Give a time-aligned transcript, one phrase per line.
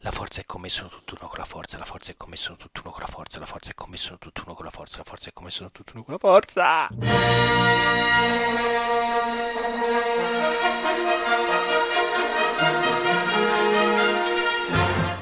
[0.00, 3.06] La forza è commesso tutt'uno con la forza, la forza è commesso tutt'uno con la
[3.06, 6.12] forza, la forza è commesso tutt'uno con la forza, la forza è commesso tutt'uno con
[6.12, 6.88] la forza.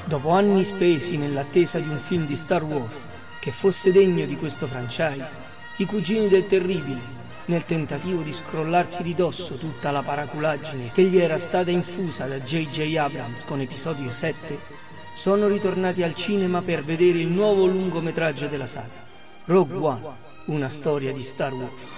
[0.05, 3.05] Dopo anni spesi nell'attesa di un film di Star Wars
[3.39, 5.39] che fosse degno di questo franchise,
[5.77, 7.20] i cugini del terribile,
[7.51, 12.39] nel tentativo di scrollarsi di dosso tutta la paraculaggine che gli era stata infusa da
[12.39, 12.95] J.J.
[12.95, 14.57] Abrams con episodio 7,
[15.13, 19.03] sono ritornati al cinema per vedere il nuovo lungometraggio della saga,
[19.45, 20.01] Rogue One,
[20.45, 21.97] una storia di Star Wars.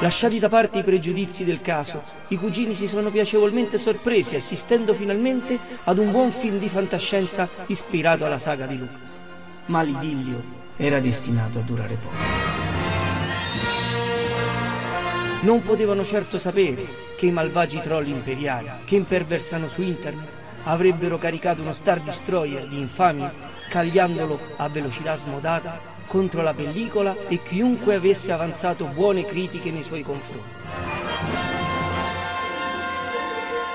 [0.00, 5.56] Lasciati da parte i pregiudizi del caso, i cugini si sono piacevolmente sorpresi assistendo finalmente
[5.84, 9.20] ad un buon film di fantascienza ispirato alla saga di Lucas.
[9.66, 10.42] Ma l'idillio
[10.76, 12.14] era destinato a durare poco.
[15.42, 16.84] Non potevano certo sapere
[17.16, 20.28] che i malvagi troll imperiali che imperversano su internet
[20.64, 27.42] avrebbero caricato uno Star Destroyer di infamia scagliandolo a velocità smodata contro la pellicola e
[27.42, 30.64] chiunque avesse avanzato buone critiche nei suoi confronti.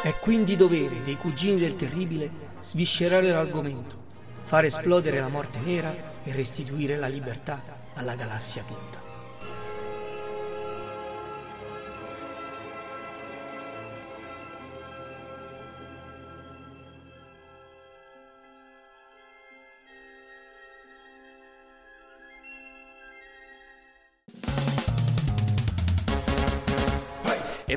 [0.03, 4.06] È quindi dovere dei cugini del terribile sviscerare l'argomento,
[4.47, 7.61] far esplodere la morte nera e restituire la libertà
[7.95, 9.06] alla galassia tutta.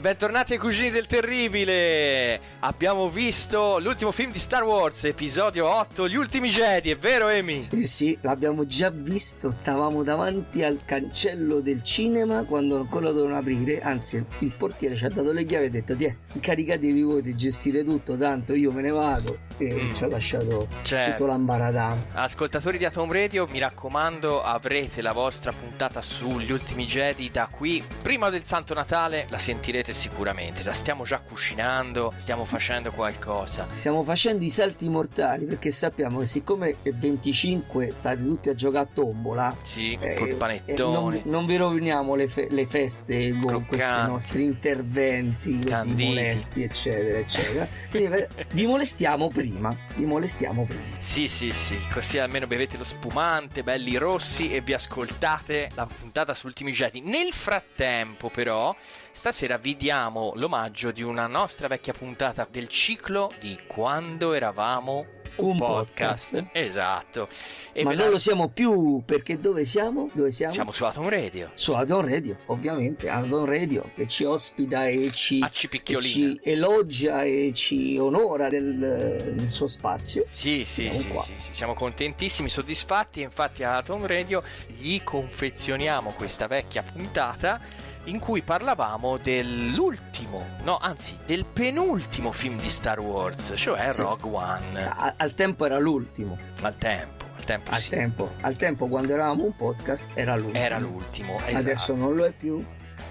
[0.01, 2.41] E bentornati ai Cugini del Terribile!
[2.61, 7.61] Abbiamo visto l'ultimo film di Star Wars, episodio 8, Gli Ultimi Jedi, è vero Amy?
[7.61, 13.81] Sì, sì, l'abbiamo già visto, stavamo davanti al cancello del cinema quando ancora dovevano aprire,
[13.83, 17.35] anzi il portiere ci ha dato le chiavi e ha detto ti incaricatevi voi di
[17.35, 19.93] gestire tutto, tanto io me ne vado e Mm.
[19.93, 21.11] ci ha lasciato Certo.
[21.11, 21.95] tutto l'ambaradà.
[22.15, 27.85] Ascoltatori di Atom Radio, mi raccomando, avrete la vostra puntata sugli ultimi Jedi da qui.
[28.03, 30.63] Prima del Santo Natale la sentirete sicuramente.
[30.63, 32.51] La stiamo già cucinando, stiamo Sì.
[32.51, 33.67] facendo qualcosa.
[33.71, 38.85] Stiamo facendo i salti mortali perché sappiamo che siccome è 25 state tutti a giocare
[38.85, 40.93] a tombola, Sì, eh, col eh, panettone.
[40.93, 46.05] non, non vi roviniamo le, fe- le feste con questi nostri interventi così Canditi.
[46.05, 47.69] molesti, eccetera, eccetera.
[47.91, 50.83] Quindi vi molestiamo prima, vi molestiamo prima.
[50.99, 56.35] Sì, sì, sì, così almeno bevete lo spumante, belli rossi e vi ascoltate la puntata
[56.35, 57.01] su Ultimi Jedi.
[57.01, 58.75] Nel frattempo, però,
[59.13, 65.05] stasera vi diamo l'omaggio di una nostra vecchia puntata del ciclo di Quando eravamo
[65.37, 66.35] Un podcast.
[66.41, 66.57] podcast.
[66.57, 67.29] Esatto.
[67.73, 70.11] E Ma non la- lo siamo più perché dove siamo?
[70.13, 70.53] Dove siamo?
[70.53, 71.51] siamo su Atom Radio.
[71.55, 77.23] Su Adon Radio, ovviamente, Adon Radio che ci ospita e ci, A e ci elogia
[77.23, 80.25] e ci onora del, del suo spazio.
[80.29, 83.21] Sì, sì, Siamo sì, sì, sì, siamo contentissimi, soddisfatti.
[83.23, 87.61] Infatti, a Atom Radio gli confezioniamo questa vecchia puntata
[88.05, 94.01] in cui parlavamo dell'ultimo, no, anzi, del penultimo film di Star Wars, cioè Sì.
[94.01, 94.85] Rogue One.
[94.87, 96.37] A- al tempo era l'ultimo.
[96.63, 97.89] Al tempo, al tempo Al sì.
[97.91, 100.59] tempo, al tempo quando eravamo un podcast era l'ultimo.
[100.65, 101.57] Era l'ultimo, esatto.
[101.57, 102.65] Adesso non lo è più.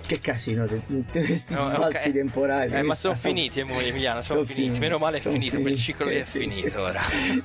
[0.05, 2.13] Che casino di tutti questi No, sbalzi ok.
[2.15, 2.73] temporali.
[2.73, 4.63] Eh, ma sono finiti, mo, Emiliano, sono Son finiti.
[4.65, 5.81] finiti, Meno male è son finito, quel finiti.
[5.81, 7.01] ciclo lì è finito ora.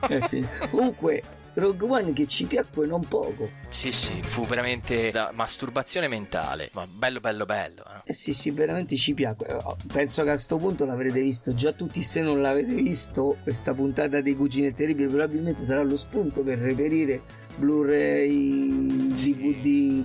[0.09, 0.69] È finito.
[0.71, 1.23] Comunque,
[1.55, 3.49] Rogue One che ci piacque non poco.
[3.71, 7.83] Sì, sì, fu veramente da masturbazione mentale, ma bello, bello, bello.
[7.85, 8.01] eh.
[8.11, 9.47] Eh sì, sì, veramente ci piacque.
[9.47, 9.57] Eh,
[9.93, 12.03] Penso che a questo punto l'avrete visto già tutti.
[12.03, 17.23] Se non l'avete visto, questa puntata dei Cugini Terribili probabilmente sarà lo spunto per reperire
[17.57, 19.13] Blu-ray.
[19.13, 20.05] DVD,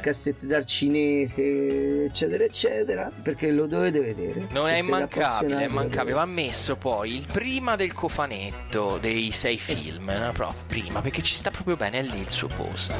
[0.00, 3.10] cassette dal cinese, eccetera, eccetera.
[3.22, 4.46] Perché lo dovete vedere.
[4.50, 6.14] Non è immancabile, è immancabile.
[6.14, 9.92] Va messo poi il prima del cofanetto dei sei Eh sì.
[9.92, 10.32] film, no?
[10.32, 12.94] proprio prima, perché ci sta proprio bene, è lì il suo posto.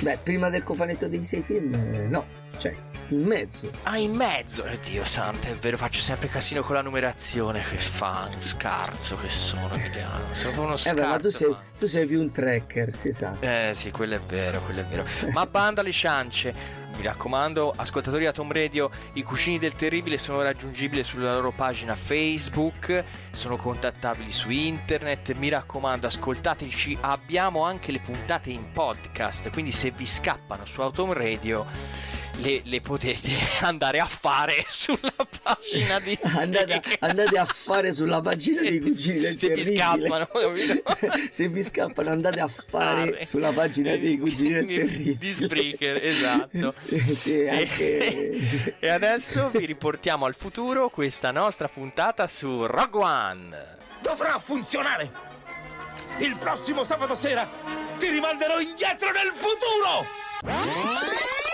[0.00, 2.24] Beh, prima del cofanetto dei sei film, eh, no,
[2.58, 2.74] cioè
[3.08, 3.70] in mezzo.
[3.84, 7.62] Ah, in mezzo, eh, Dio santo, è vero, faccio sempre casino con la numerazione.
[7.68, 10.24] Che fan, scarso che sono, Emiliano.
[10.32, 11.00] Sono uno Eh scarso.
[11.00, 13.36] beh, ma tu sei, ma- tu sei più un tracker, si sa.
[13.40, 15.04] Eh sì, quello è vero, quello è vero.
[15.32, 16.52] Ma bando alle ciance,
[16.96, 21.94] mi raccomando, ascoltatori a Tom Radio, i cugini del terribile sono raggiungibili sulla loro pagina
[21.94, 29.70] Facebook, sono contattabili su internet, mi raccomando ascoltateci, abbiamo anche le puntate in podcast, quindi
[29.70, 31.64] se vi scappano su Autom Radio
[32.38, 33.30] le, le, potete
[33.60, 35.12] andare a fare sulla
[35.42, 39.70] pagina di andate, andate a fare sulla pagina dei cugini del se terribile.
[39.70, 40.28] vi scappano
[41.30, 46.70] se vi scappano andate a fare sulla pagina dei cugini del terribile di Spreaker esatto.
[46.70, 47.98] Sì, sì, anche...
[47.98, 53.76] e, e adesso vi riportiamo al futuro questa nostra puntata su Rogue One.
[54.00, 55.26] Dovrà funzionare.
[56.18, 57.48] Il prossimo sabato sera
[57.98, 61.46] ti rimanderò indietro nel futuro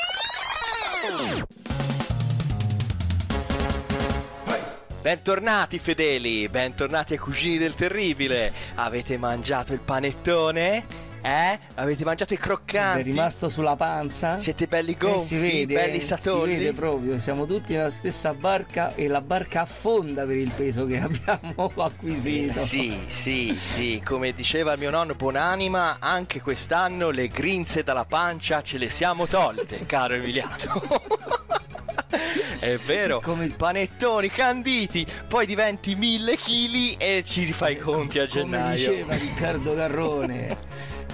[5.03, 8.51] Bentornati fedeli, bentornati ai cugini del terribile.
[8.77, 11.13] Avete mangiato il panettone?
[11.27, 11.59] Eh?
[11.77, 13.01] Avete mangiato i croccanti?
[13.01, 14.37] È rimasto sulla panza?
[14.37, 16.53] Siete belli gonfi, eh, si vede, belli satolli?
[16.53, 20.85] Si vede proprio, siamo tutti nella stessa barca e la barca affonda per il peso
[20.85, 22.63] che abbiamo acquisito.
[22.63, 28.77] Sì, sì, sì, come diceva mio nonno Buonanima, anche quest'anno le grinze dalla pancia ce
[28.77, 30.83] le siamo tolte, caro Emiliano.
[32.61, 38.27] È vero, Come- panettoni canditi, poi diventi mille chili e ci rifai i conti a
[38.29, 38.77] Come gennaio.
[38.91, 40.57] diceva Riccardo Garrone,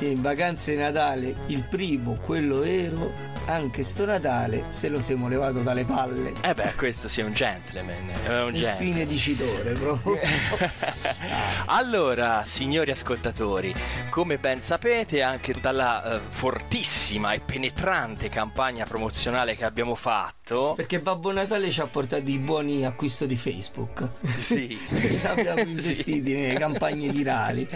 [0.06, 3.12] in vacanze di Natale il primo, quello vero,
[3.46, 6.32] anche sto Natale se lo siamo levato dalle palle.
[6.42, 8.76] Eh beh, questo sì è un gentleman, è un gentleman.
[8.76, 10.18] fine dicitore proprio.
[11.66, 13.74] allora, signori ascoltatori,
[14.10, 20.38] come ben sapete, anche dalla eh, fortissima e penetrante campagna promozionale che abbiamo fatto,
[20.74, 24.08] Perché Babbo Natale ci ha portato i buoni acquisto di Facebook.
[24.38, 24.76] sì,
[25.22, 27.68] abbiamo investiti nelle campagne virali.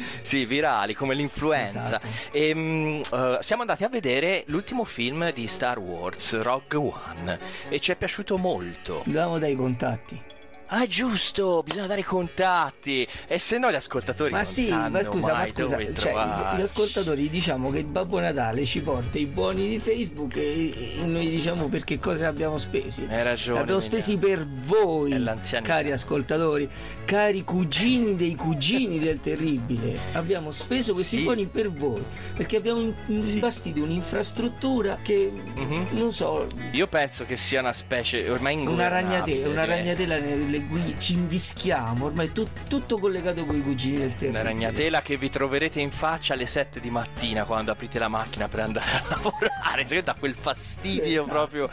[0.22, 1.80] sì, virali come l'influenza.
[1.80, 2.06] Esatto.
[2.30, 7.80] E, mm, eh, siamo andati a vedere l'ultimo film di Star Wars, Rogue One, e
[7.80, 9.02] ci è piaciuto molto.
[9.04, 10.30] Dobbiamo dai contatti.
[10.74, 13.06] Ah, giusto, bisogna dare i contatti.
[13.26, 16.14] E se no gli ascoltatori Ma sì, ma scusa, ma scusa, cioè,
[16.56, 21.04] gli ascoltatori diciamo che il Babbo Natale ci porta i buoni di Facebook e, e
[21.04, 23.06] noi diciamo per che cosa abbiamo spesi.
[23.06, 23.56] Hai ragione.
[23.58, 25.14] Li abbiamo spesi per voi,
[25.62, 26.66] cari ascoltatori,
[27.04, 29.98] cari cugini dei cugini del terribile.
[30.12, 31.22] Abbiamo speso questi Sì.
[31.24, 32.02] buoni per voi
[32.34, 35.88] perché abbiamo in- imbastito un'infrastruttura che Mhm.
[35.90, 39.12] non so, Io penso che sia una specie ormai una ingovernabile.
[39.18, 43.98] ragnatela, una ragnatela nelle cui ci invischiamo, ormai è tut- tutto collegato con i cugini
[43.98, 44.40] del terribile.
[44.40, 48.48] Una ragnatela che vi troverete in faccia alle 7 di mattina quando aprite la macchina
[48.48, 49.84] per andare a lavorare.
[49.86, 51.28] Che dà quel fastidio Esatto.
[51.28, 51.70] proprio.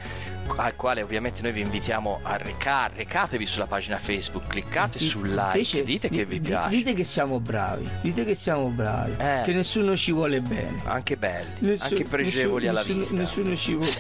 [0.58, 5.42] al quale ovviamente noi vi invitiamo a recare, recatevi sulla pagina Facebook, cliccate sul like,
[5.52, 6.76] Invece, dite che di- vi di- piace.
[6.76, 9.42] Dite che siamo bravi, dite che siamo bravi, Eh.
[9.44, 10.82] che nessuno ci vuole bene.
[10.86, 13.16] Anche belli, Nessu- anche pregevoli nessuno- alla nessuno- vista.
[13.18, 13.94] Nessuno ci, vuole,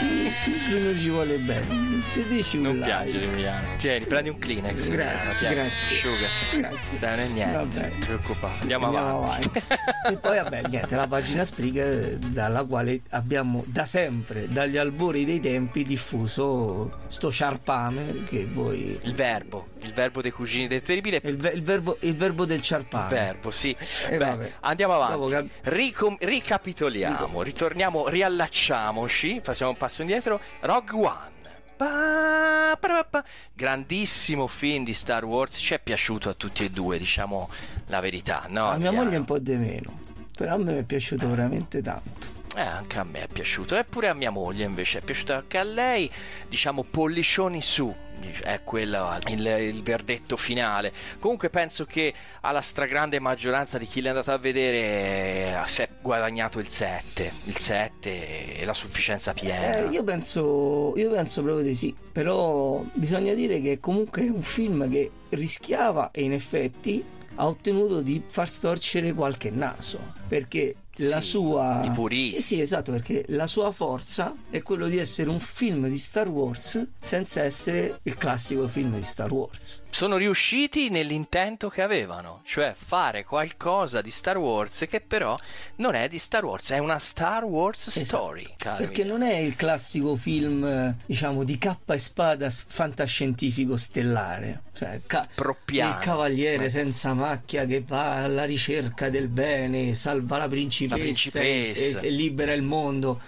[0.00, 1.66] nessuno ci vuole bene.
[2.12, 2.86] Ti dici un Non like.
[2.86, 3.66] piangere Emiliano.
[3.76, 4.88] Tieni, prendi un Kleenex.
[4.88, 5.96] Grazie, Emiliano, grazie.
[5.96, 6.68] Asciuga.
[6.68, 6.98] Grazie.
[6.98, 7.56] Dai, non è niente.
[7.56, 7.80] Vabbè.
[7.80, 8.52] Non ti preoccupare.
[8.60, 9.50] Andiamo, avanti.
[10.10, 15.40] e poi vabbè, niente, la pagina Spreaker dalla quale abbiamo da sempre, dagli albori dei
[15.40, 18.98] tempi, diffuso sto ciarpame che voi...
[19.02, 21.20] Il verbo, il verbo dei cugini del terribile.
[21.24, 23.08] Il, ve- il verbo, il verbo del Il ciarpame.
[23.08, 23.74] verbo, sì.
[24.08, 25.30] Eh, Beh, andiamo avanti.
[25.30, 30.38] Cap- Ricom- ricapitoliamo, ritorniamo, riallacciamoci, facciamo un passo indietro.
[30.60, 31.34] Rogue One.
[31.76, 33.24] Pa- pa- pa-.
[33.54, 37.48] Grandissimo film di Star Wars, ci è piaciuto a tutti e due, diciamo
[37.86, 38.68] la verità, no?
[38.68, 39.98] a mia moglie un po' di meno,
[40.36, 42.35] però a me è piaciuto veramente tanto.
[42.56, 45.62] Eh, anche a me è piaciuto, eppure a mia moglie invece è piaciuto anche a
[45.62, 46.10] lei,
[46.48, 47.94] diciamo pollicioni su,
[48.42, 50.90] è quello il, il verdetto finale.
[51.18, 55.88] Comunque penso che alla stragrande maggioranza di chi l'è andato a vedere eh, si è
[56.00, 59.76] guadagnato il 7, il 7 e la sufficienza piena.
[59.76, 64.40] Eh, io, penso, io penso proprio di sì, però bisogna dire che comunque è un
[64.40, 71.20] film che rischiava e in effetti ha ottenuto di far storcere qualche naso, perché la
[71.20, 72.36] sua i puristi.
[72.36, 76.28] Sì, sì, esatto, perché la sua forza è quello di essere un film di Star
[76.28, 79.82] Wars senza essere il classico film di Star Wars.
[79.96, 85.38] Sono riusciti nell'intento che avevano, cioè fare qualcosa di Star Wars che però
[85.76, 88.46] non è di Star Wars, è una Star Wars Esatto, story.
[88.76, 95.00] perché non è il classico film, eh, diciamo, di cappa e spada fantascientifico stellare, cioè
[95.06, 95.26] ca-
[95.64, 102.00] il cavaliere senza macchia che va alla ricerca del bene, salva la principessa, principessa.
[102.02, 103.18] E, e- e libera il mondo.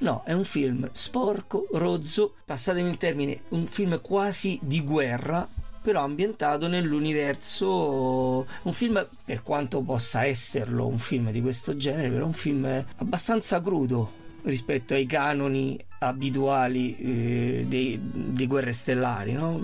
[0.00, 5.48] No, è un film sporco, rozzo, passatemi il termine, un film quasi di guerra,
[5.88, 12.26] però ambientato nell'universo, un film per quanto possa esserlo un film di questo genere, però
[12.26, 19.58] un film abbastanza crudo rispetto ai canoni abituali eh, dei, di guerre stellari, no?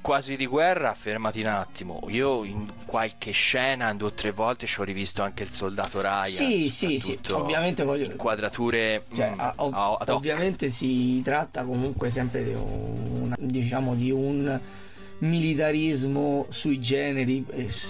[0.00, 2.02] Quasi di guerra, fermati un attimo.
[2.08, 6.24] Io in qualche scena, due o tre volte, ci ho rivisto anche il soldato Ryan.
[6.24, 12.44] Sì, sì, sì, ovviamente voglio- Inquadrature Cioè, mm, a- ov- ovviamente si tratta comunque sempre
[12.44, 14.60] di un, diciamo di un
[15.22, 17.44] militarismo sui generi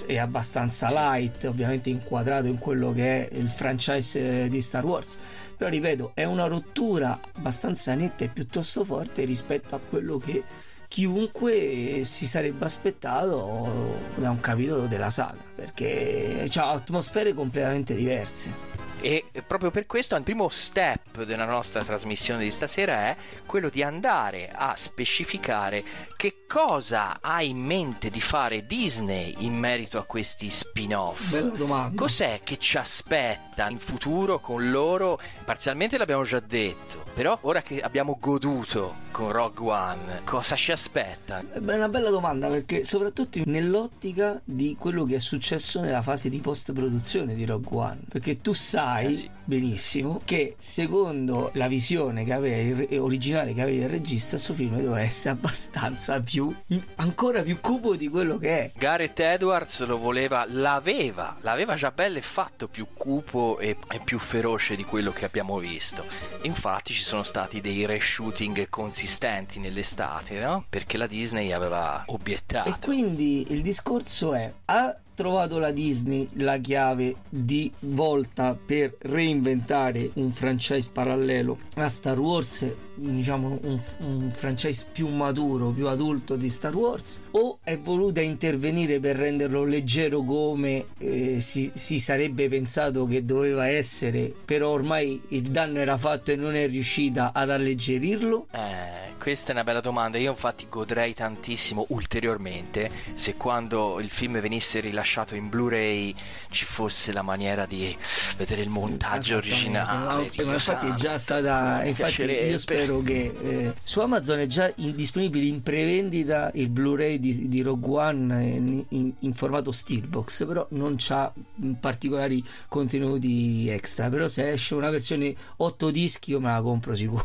[0.07, 5.19] e abbastanza light, ovviamente inquadrato in quello che è il franchise eh, di Star Wars.
[5.57, 10.43] Però ripeto, è una rottura abbastanza netta e piuttosto forte rispetto a quello che
[10.89, 18.92] chiunque si sarebbe aspettato da un capitolo della saga, perché ha atmosfere completamente diverse.
[19.05, 23.83] E proprio per questo il primo step della nostra trasmissione di stasera è quello di
[23.83, 25.83] andare a specificare
[26.17, 31.31] che cosa ha in mente di fare Disney in merito a questi spin-off.
[31.31, 31.97] Bella domanda.
[31.97, 35.19] Cos'è che ci aspetta in futuro con loro?
[35.45, 41.45] Parzialmente l'abbiamo già detto, però ora che abbiamo goduto con Rogue One, cosa ci aspetta?
[41.53, 46.39] È una bella domanda perché soprattutto nell'ottica di quello che è successo nella fase di
[46.41, 47.99] post-produzione di Rogue One.
[48.09, 49.31] Perché tu sai Eh sì.
[49.45, 54.77] benissimo che secondo la visione che aveva il, originale che aveva il regista, questo film
[54.77, 56.55] doveva essere abbastanza più,
[56.97, 58.73] ancora più cupo di quello che è.
[58.75, 64.19] Gareth Edwards lo voleva, l'aveva, l'aveva già bello e fatto più cupo e, e più
[64.19, 66.05] feroce di quello che abbiamo visto.
[66.43, 70.65] Infatti ci sono stati dei reshooting consistenti nell'estate, no?
[70.69, 72.87] Perché la Disney aveva E obiettato.
[72.87, 80.33] quindi il discorso è: ha trovato la Disney la chiave di volta per reinventare un
[80.33, 86.75] franchise parallelo a Star Wars, diciamo un, un franchise più maturo, più adulto di Star
[86.75, 93.25] Wars, o è voluta intervenire per renderlo leggero come eh, si, si sarebbe pensato che
[93.25, 98.47] doveva essere, però ormai il danno era fatto e non è riuscita ad alleggerirlo?
[98.51, 100.19] Eh, questa è una bella domanda.
[100.19, 105.02] Io infatti godrei tantissimo ulteriormente se quando il film venisse rilasciato
[105.35, 106.15] in Blu-ray
[106.51, 107.97] ci fosse la maniera di
[108.37, 110.05] vedere il montaggio originale.
[110.45, 114.95] Ma- infatti è già stata infatti io spero che eh, su Amazon è già in-
[114.95, 120.67] disponibile in prevendita il Blu-ray di, di Rogue One in, in- in formato steelbox però
[120.71, 124.09] non c'ha mh, particolari contenuti extra.
[124.09, 127.25] Però se esce una versione 8 dischi io me la compro sicuro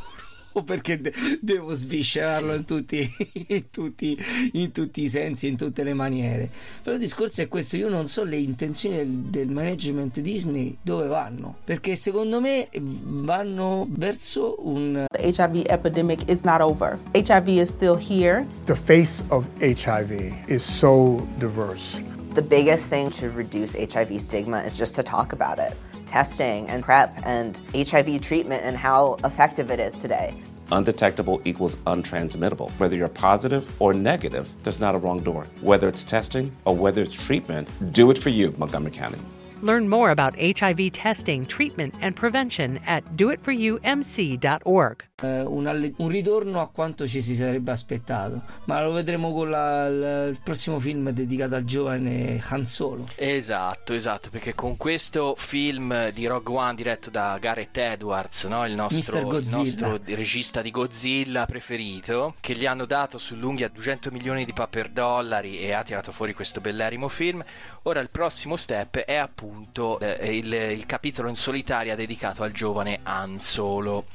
[0.66, 2.58] perché de- devo sviscerarlo Sì.
[2.58, 3.16] in, tutti,
[3.48, 4.18] in, tutti,
[4.54, 6.50] in tutti i sensi, in tutte le maniere.
[6.84, 11.08] Però il discorso è questo: io non so le intenzioni del, del management Disney dove
[11.08, 17.00] vanno, perché secondo me vanno verso un The HIV epidemic is not over.
[17.14, 18.46] HIV is still here.
[18.66, 22.02] The face of HIV is so diverse.
[22.34, 25.76] The biggest thing to reduce HIV stigma is just to talk about it.
[26.08, 30.34] Testing and PrEP and HIV treatment and how effective it is today.
[30.72, 32.72] Undetectable equals untransmittable.
[32.80, 35.46] Whether you're positive or negative, there's not a wrong door.
[35.62, 39.20] Whether it's testing or whether it's treatment, do it for you, Montgomery County.
[39.62, 45.07] Learn more about HIV testing, treatment, and prevention at doitforyoumc.org.
[45.24, 48.44] eh, un, alle- un ritorno a quanto ci si sarebbe aspettato.
[48.66, 53.10] Ma lo vedremo con la- il, il prossimo film dedicato al giovane Han Solo.
[53.16, 58.64] Esatto, esatto, perché con questo film di Rogue One diretto da Gareth Edwards, no?
[58.68, 64.46] il, nostro, il nostro regista di Godzilla preferito, che gli hanno dato sull'unghia 200 milioni
[64.46, 67.44] di paper dollari e ha tirato fuori questo bellerimo film,
[67.84, 73.00] ora il prossimo step è appunto eh, il, il capitolo in solitaria dedicato al giovane
[73.02, 74.06] Han Solo.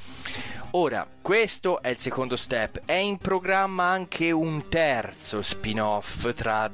[0.75, 2.83] Ora, questo è il secondo step.
[2.85, 6.71] È in programma anche un terzo spin-off tra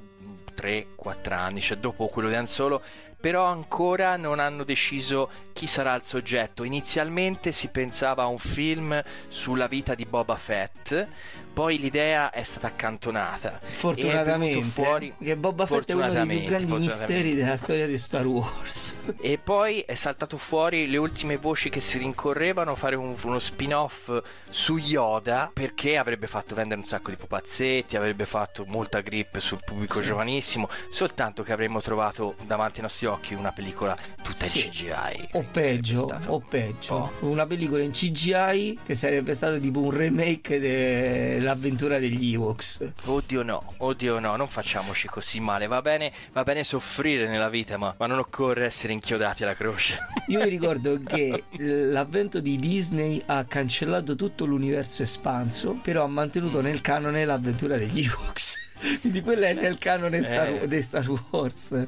[0.56, 2.82] 3-4 anni, cioè dopo quello di Han Solo,
[3.20, 6.62] però ancora non hanno deciso chi sarà il soggetto.
[6.62, 11.06] Inizialmente si pensava a un film sulla vita di Boba Fett,
[11.58, 13.58] poi l'idea è stata accantonata.
[13.60, 18.24] Fortunatamente, fuori, che Boba Fett è uno dei più grandi misteri della storia di Star
[18.28, 18.94] Wars.
[19.20, 23.38] E poi è saltato fuori le ultime voci che si rincorrevano a fare un, uno
[23.40, 29.38] spin-off su Yoda perché avrebbe fatto vendere un sacco di pupazzetti, avrebbe fatto molta grip
[29.38, 30.06] sul pubblico sì.
[30.06, 34.66] giovanissimo, soltanto che avremmo trovato davanti ai nostri occhi una pellicola tutta sì.
[34.66, 35.28] in CGI.
[35.32, 37.12] O peggio, o peggio, oh.
[37.28, 40.60] una pellicola in CGI che sarebbe stata tipo un remake
[41.48, 42.92] dell'avventura degli Ewoks.
[43.04, 47.78] Oddio no, oddio no, non facciamoci così male, va bene, va bene soffrire nella vita,
[47.78, 49.96] ma, ma non occorre essere inchiodati alla croce.
[50.28, 56.60] Io mi ricordo che l'avvento di Disney ha cancellato tutto l'universo espanso, però ha mantenuto
[56.60, 58.67] nel canone l'avventura degli Ewoks.
[59.00, 60.68] Quindi quella è nel canone Star, eh.
[60.68, 61.86] dei Star Wars.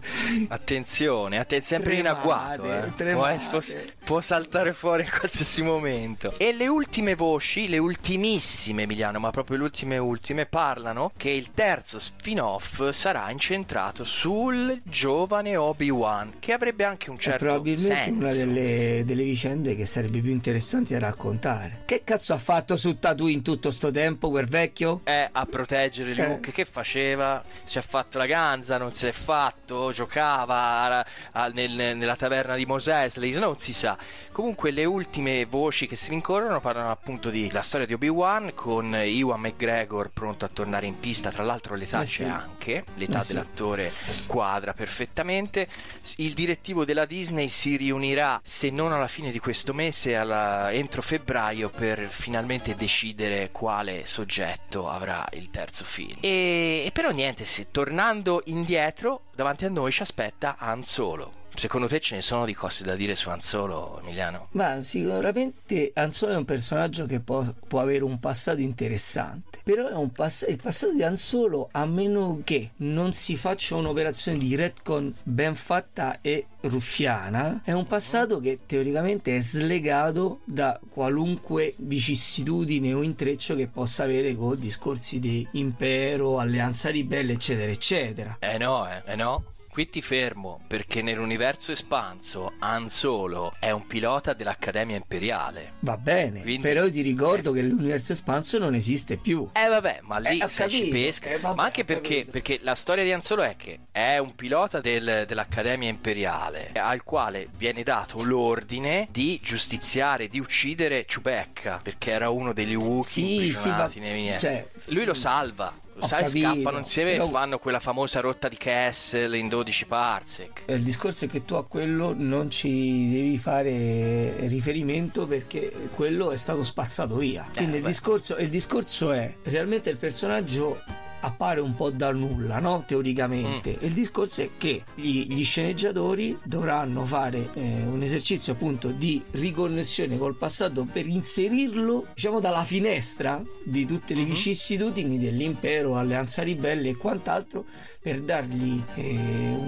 [0.49, 2.73] Attenzione, attenzione sempre tremate, in agguato.
[2.73, 3.13] Eh.
[3.13, 3.61] Può, può,
[4.05, 6.35] può, saltare fuori in qualsiasi momento.
[6.37, 11.51] E le ultime voci, le ultimissime Emiliano, ma proprio le ultime ultime, parlano che il
[11.55, 18.21] terzo spin-off sarà incentrato sul giovane Obi-Wan, che avrebbe anche un certo è probabilmente senso.
[18.21, 21.83] una delle, delle, vicende che sarebbe più interessanti da raccontare.
[21.85, 25.01] Che cazzo ha fatto su Tatooine tutto sto tempo quel vecchio?
[25.05, 26.53] Eh, a proteggere Luke, eh.
[26.53, 26.80] che fa?
[26.81, 32.17] Faceva, si è fatto la ganza, non se l'è fatto, giocava a, a, nel, nella
[32.17, 33.97] taverna di Mosesley, non si sa.
[34.33, 38.95] Comunque le ultime voci che si rincorrono parlano appunto di la storia di Obi-Wan con
[38.95, 42.23] Ewan McGregor pronto a tornare in pista, tra l'altro l'età eh sì.
[42.23, 43.33] c'è anche, l'età eh sì.
[43.33, 43.93] dell'attore
[44.27, 45.69] quadra perfettamente.
[46.17, 51.03] Il direttivo della Disney si riunirà se non alla fine di questo mese, alla, entro
[51.03, 56.19] febbraio per finalmente decidere quale soggetto avrà il terzo film.
[56.21, 61.39] E e, però niente, sì, tornando indietro, davanti a noi ci aspetta Han Solo.
[61.55, 64.49] Secondo te ce ne sono di cose da dire su Han Solo, Emiliano?
[64.53, 69.50] Ma sicuramente Han Solo è un personaggio che può, può avere un passato interessante.
[69.65, 74.55] Però pass- il passato di Han Solo, a meno che non si faccia un'operazione di
[74.55, 82.93] retcon ben fatta e ruffiana, è un passato che teoricamente è slegato da qualunque vicissitudine
[82.93, 88.37] o intreccio che possa avere con discorsi di impero, alleanza ribelle, eccetera, eccetera.
[88.41, 89.45] Eh no, eh, eh no.
[89.71, 95.75] Qui ti fermo perché nell'universo espanso Han Solo è un pilota dell'Accademia Imperiale.
[95.79, 96.61] Va bene, Quindi...
[96.61, 99.49] però ti ricordo che l'universo espanso non esiste più.
[99.53, 101.31] Eh vabbè, ma lì eh, se ci pesca.
[101.31, 104.35] Eh, vabbè, ma anche perché, perché, la storia di Han Solo è che è un
[104.35, 112.11] pilota del, dell'Accademia Imperiale al quale viene dato l'ordine di giustiziare, di uccidere Chewbacca perché
[112.11, 114.37] era uno degli Wookiee sì, sì, nei...
[114.37, 117.27] cioè, Lui lo salva lo sai, capito, scappano insieme però...
[117.27, 120.63] e fanno quella famosa rotta di Kessel in 12 parsec.
[120.67, 126.37] Il discorso è che tu a quello non ci devi fare riferimento perché quello è
[126.37, 127.47] stato spazzato via.
[127.51, 130.81] Eh, Quindi il discorso, il discorso è realmente il personaggio
[131.21, 132.85] appare un po' dal nulla, no?
[132.87, 133.79] teoricamente.
[133.79, 133.87] Mm.
[133.87, 140.19] Il discorso è che gli, gli sceneggiatori dovranno fare eh, un esercizio appunto di riconnessione
[140.19, 144.31] col passato per inserirlo, diciamo, dalla finestra di tutte le mm-hmm.
[144.31, 147.65] vicissitudini dell'impero, alleanza ribelle e quant'altro,
[148.01, 149.19] per dargli eh,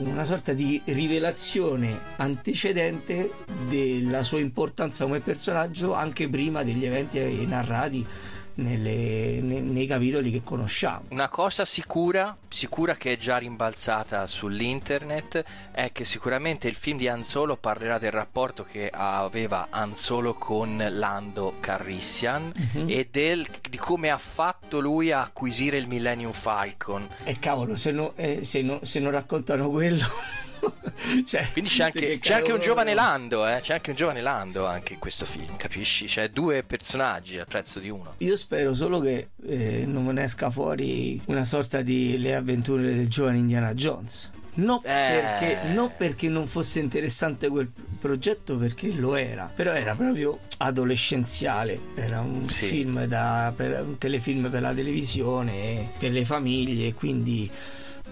[0.04, 3.30] una sorta di rivelazione antecedente
[3.68, 8.06] della sua importanza come personaggio anche prima degli eventi narrati
[8.54, 11.04] nelle, nei, nei, capitoli che conosciamo.
[11.08, 17.08] Una cosa sicura, sicura che è già rimbalzata sull'internet, è che sicuramente il film di
[17.08, 22.86] Han Solo parlerà del rapporto che aveva Han Solo con Lando Carrissian uh-huh.
[22.88, 27.08] e del, di come ha fatto lui a acquisire il Millennium Falcon.
[27.24, 30.40] E cavolo, se, no, eh, se, no, se non raccontano quello...
[31.24, 33.60] cioè, Quindi c'è anche, c'è anche, un giovane Lando, eh?
[33.60, 36.06] C'è anche un giovane Lando anche in questo film, capisci?
[36.06, 38.14] C'è due personaggi al prezzo di uno.
[38.18, 43.38] Io spero solo che eh, non esca fuori una sorta di Le avventure del giovane
[43.38, 44.30] Indiana Jones.
[44.54, 44.82] Non, eh...
[44.82, 51.78] perché, non perché non fosse interessante quel progetto, perché lo era, però era proprio adolescenziale.
[51.94, 52.66] Era un sì.
[52.66, 57.50] film da, per, un telefilm per la televisione, per le famiglie, quindi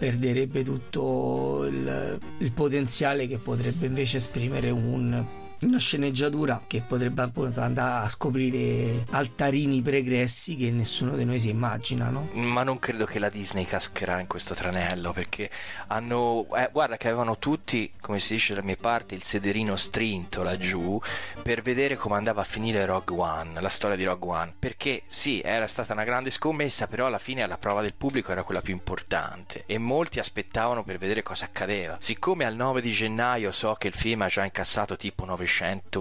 [0.00, 5.22] perderebbe tutto il, il potenziale che potrebbe invece esprimere un
[5.62, 11.50] una sceneggiatura che potrebbe appunto andare a scoprire altarini pregressi che nessuno di noi si
[11.50, 12.28] immagina, no?
[12.32, 15.50] Ma non credo che la Disney cascherà in questo tranello perché
[15.88, 16.46] hanno.
[16.56, 21.00] Eh, guarda che avevano tutti, come si dice dalle mie parti, il sederino strinto laggiù
[21.42, 24.54] per vedere come andava a finire Rogue One, la storia di Rogue One.
[24.58, 28.44] Perché sì, era stata una grande scommessa, però alla fine la prova del pubblico era
[28.44, 31.98] quella più importante e molti aspettavano per vedere cosa accadeva.
[32.00, 35.49] Siccome al 9 di gennaio so che il film ha già incassato tipo 900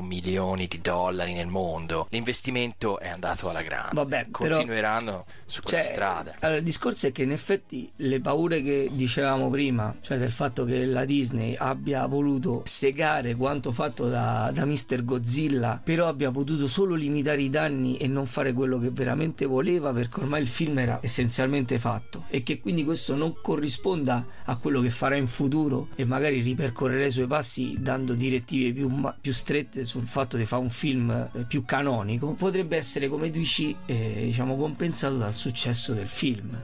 [0.01, 3.95] milioni di dollari nel mondo, l'investimento è andato alla grande.
[3.95, 6.35] Vabbè, continueranno però, su quella cioè, strada.
[6.39, 10.65] Allora, il discorso è che in effetti le paure che dicevamo prima, cioè del fatto
[10.65, 15.03] che la Disney abbia voluto segare quanto fatto da, da Mr.
[15.03, 19.91] Godzilla, però abbia potuto solo limitare i danni e non fare quello che veramente voleva
[19.91, 24.81] perché ormai il film era essenzialmente fatto e che quindi questo non corrisponda a quello
[24.81, 29.85] che farà in futuro e magari ripercorrerà i suoi passi dando direttive più, più strette
[29.85, 34.57] sul fatto di fare un film eh, più canonico, potrebbe essere come dici eh, diciamo
[34.57, 36.61] compensato dal successo del film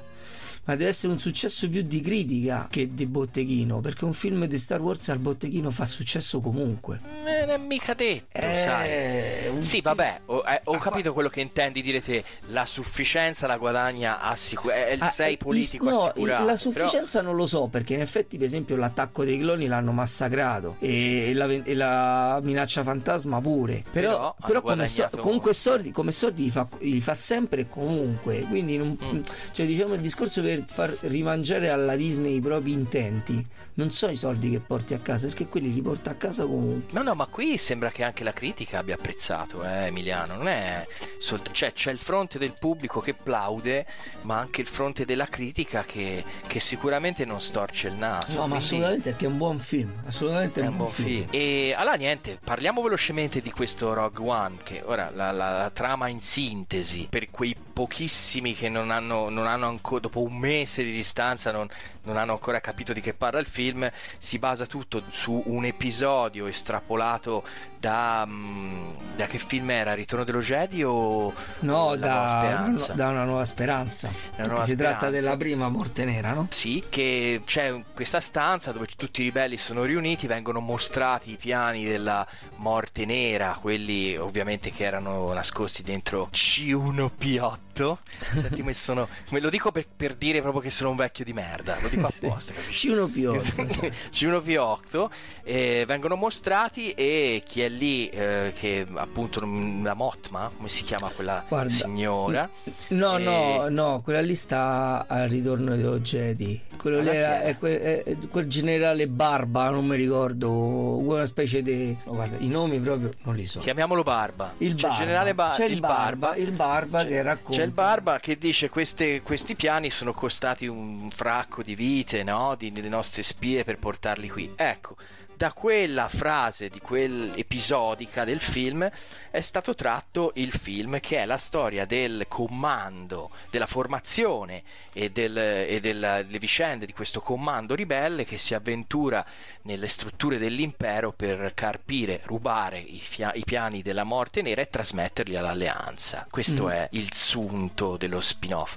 [0.66, 4.58] ma deve essere un successo più di critica che di botteghino, perché un film di
[4.58, 7.00] Star Wars al botteghino fa successo comunque.
[7.46, 9.64] Non è mica detto, eh, sai.
[9.64, 14.20] Sì, vabbè, ho, eh, ho capito quello che intendi dire te, la sufficienza la guadagna
[14.20, 16.46] assicurata, il ah, sei eh, politico no, assicurato.
[16.46, 17.32] La sufficienza però...
[17.32, 21.46] non lo so, perché in effetti per esempio l'attacco dei cloni l'hanno massacrato e, la,
[21.46, 26.50] e la, minaccia fantasma pure, però, però, però come so, comunque sordi, come sordi li
[26.50, 29.22] fa, li fa sempre e comunque, quindi non, mm.
[29.52, 34.08] cioè, diciamo il discorso per per far rimangiare alla Disney i propri intenti non so
[34.08, 37.14] i soldi che porti a casa perché quelli li porta a casa comunque no no
[37.14, 41.74] ma qui sembra che anche la critica abbia apprezzato eh, Emiliano non è solt- cioè
[41.74, 43.86] c'è il fronte del pubblico che plaude
[44.22, 48.56] ma anche il fronte della critica che, che sicuramente non storce il naso no ma
[48.56, 48.64] quindi...
[48.64, 51.08] assolutamente perché è un buon film assolutamente è un buon film.
[51.08, 51.28] film.
[51.32, 56.08] e allora niente parliamo velocemente di questo Rogue One che ora la, la, la trama
[56.08, 60.92] in sintesi per quei pochissimi che non hanno, non hanno ancora dopo un mese di
[60.92, 61.68] distanza non,
[62.04, 66.46] non, hanno ancora capito di che parla il film, si basa tutto su un episodio
[66.46, 67.44] estrapolato と
[67.86, 69.94] da, mm, da che film era?
[69.94, 74.10] Ritorno dello Jedi o no, da, no, da, una nuova speranza.
[74.38, 74.98] Una nuova si speranza.
[74.98, 76.48] tratta della prima morte nera, no?
[76.50, 81.86] Sì, che c'è questa stanza dove tutti i ribelli sono riuniti, vengono mostrati i piani
[81.86, 89.10] della morte nera, quelli ovviamente che erano nascosti dentro C1P8 Senti come sono.
[89.32, 91.78] Me lo dico per, per, dire proprio che sono un vecchio di merda.
[91.82, 92.54] Lo dico apposta.
[92.54, 92.90] Sì.
[92.90, 93.94] C1P8.
[94.12, 95.10] C1P8.
[95.44, 101.10] Eh, vengono mostrati e chi è lì, eh, che appunto la Motma, come si chiama
[101.10, 102.50] quella Guarda, signora?
[102.90, 103.24] No, e...
[103.24, 106.60] no, no, quella lì sta al ritorno dello Jedi.
[106.78, 110.52] Quello lì è, è, quel, è, quel generale Barba, non mi ricordo.
[110.52, 111.96] Una specie di.
[112.04, 113.60] Guarda, i nomi proprio non li so.
[113.60, 114.54] Chiamiamolo Barba.
[114.58, 114.98] Il Barba.
[114.98, 117.58] generale ba- C'è il, il Barba, barba, il Barba c'è, che racconta.
[117.58, 122.56] C'è il Barba che dice queste, questi piani sono costati un fracco di vite, no?
[122.58, 124.52] Di, delle nostre spie per portarli qui.
[124.56, 124.96] Ecco
[125.38, 128.90] da quella frase, di quell'episodica del film,
[129.30, 135.38] è stato tratto il film che è la storia del comando, della formazione e, del,
[135.38, 139.26] e della, delle vicende di questo comando ribelle che si avventura
[139.64, 145.36] nelle strutture dell'impero per carpire, rubare i, fia- i piani della morte nera e trasmetterli
[145.36, 146.26] all'alleanza.
[146.30, 146.70] Questo mm.
[146.70, 148.76] è il sunto dello spin-off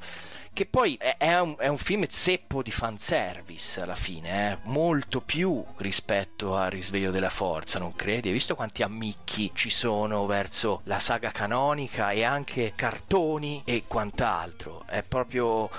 [0.58, 4.58] che poi è, un, è, un, film zeppo di fanservice alla fine, eh?
[4.64, 8.26] molto più rispetto a Risveglio della Forza, non credi?
[8.26, 14.82] Hai visto quanti ammicchi ci sono verso la saga canonica e anche cartoni e quant'altro?
[14.88, 15.70] È proprio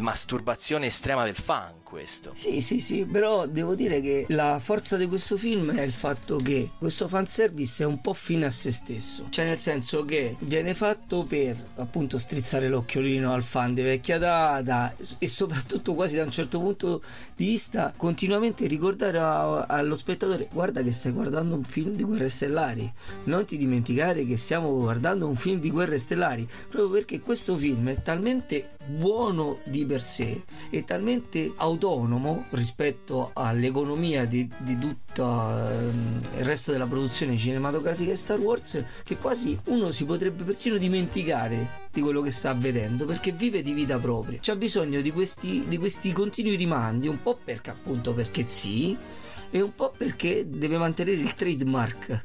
[0.00, 2.30] masturbazione estrema del fan questo.
[2.34, 6.36] Sì, sì, sì, però devo dire che la forza di questo film è il fatto
[6.36, 9.26] che questo fanservice è un po' fine a se stesso.
[9.28, 14.94] Cioè nel senso che viene fatto per appunto strizzare l'occhiolino al fan di vecchia data
[15.18, 17.02] e soprattutto quasi da un certo punto
[17.34, 22.28] di vista continuamente ricordare a, allo spettatore guarda che stai guardando un film di guerre
[22.28, 22.90] stellari.
[23.24, 27.88] Non ti dimenticare che stiamo guardando un film di guerre stellari proprio perché questo film
[27.88, 36.20] è talmente buono di per sé e talmente autonomo rispetto all'economia di, di tutto ehm,
[36.38, 41.88] il resto della produzione cinematografica di Star Wars che quasi uno si potrebbe persino dimenticare
[41.92, 44.38] di quello che sta vedendo perché vive di vita propria.
[44.40, 48.96] C'ha bisogno di questi, di questi continui rimandi, un po' perché appunto perché sì,
[49.50, 52.22] e un po' perché deve mantenere il trademark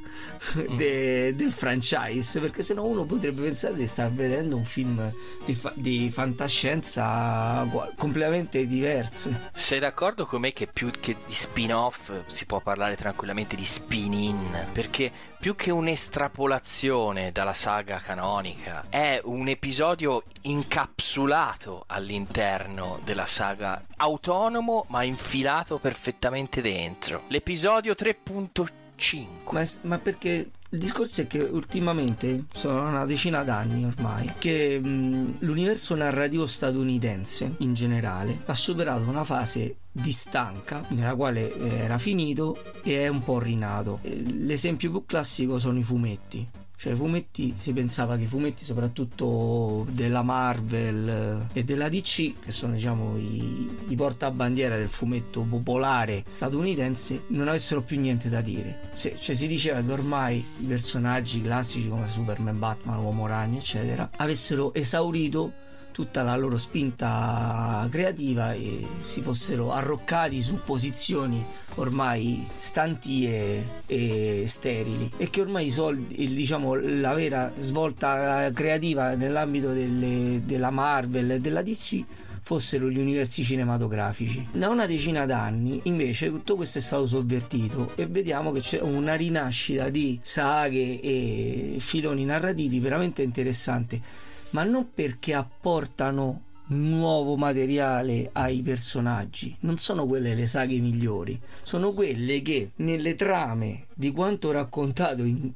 [0.58, 0.76] mm.
[0.78, 5.12] de, del franchise perché sennò uno potrebbe pensare di star vedendo un film
[5.46, 12.12] di, fa- di fantascienza completamente diverso sei d'accordo con me che più che di spin-off
[12.28, 15.12] si può parlare tranquillamente di spin-in perché
[15.46, 25.04] più che un'estrapolazione dalla saga canonica, è un episodio incapsulato all'interno della saga, autonomo ma
[25.04, 27.26] infilato perfettamente dentro.
[27.28, 29.52] L'episodio 3.5.
[29.52, 35.38] Ma, ma perché il discorso è che ultimamente, sono una decina d'anni ormai, che mh,
[35.40, 42.62] l'universo narrativo statunitense in generale ha superato una fase di stanca nella quale era finito
[42.84, 44.02] e è un po' rinato.
[44.02, 46.46] L'esempio più classico sono i fumetti.
[46.86, 52.52] Cioè, i fumetti si pensava che i fumetti, soprattutto della Marvel e della DC, che
[52.52, 58.82] sono diciamo i, i portabandiera del fumetto popolare statunitense, non avessero più niente da dire.
[58.94, 64.08] Se, cioè, si diceva che ormai i personaggi classici come Superman, Batman, Uomo Ragno, eccetera,
[64.18, 65.54] avessero esaurito
[65.96, 71.42] tutta la loro spinta creativa e si fossero arroccati su posizioni
[71.76, 80.42] ormai stanti e, sterili e che ormai soldi, diciamo, la vera svolta creativa nell'ambito delle,
[80.44, 82.04] della Marvel e della DC
[82.42, 84.50] fossero gli universi cinematografici.
[84.52, 89.14] Da una decina d'anni invece tutto questo è stato sovvertito e vediamo che c'è una
[89.16, 94.25] rinascita di saghe e filoni narrativi veramente interessante
[94.56, 99.54] ma non perché apportano nuovo materiale ai personaggi.
[99.62, 105.52] Non sono quelle le saghe migliori, sono quelle che nelle trame di quanto raccontato in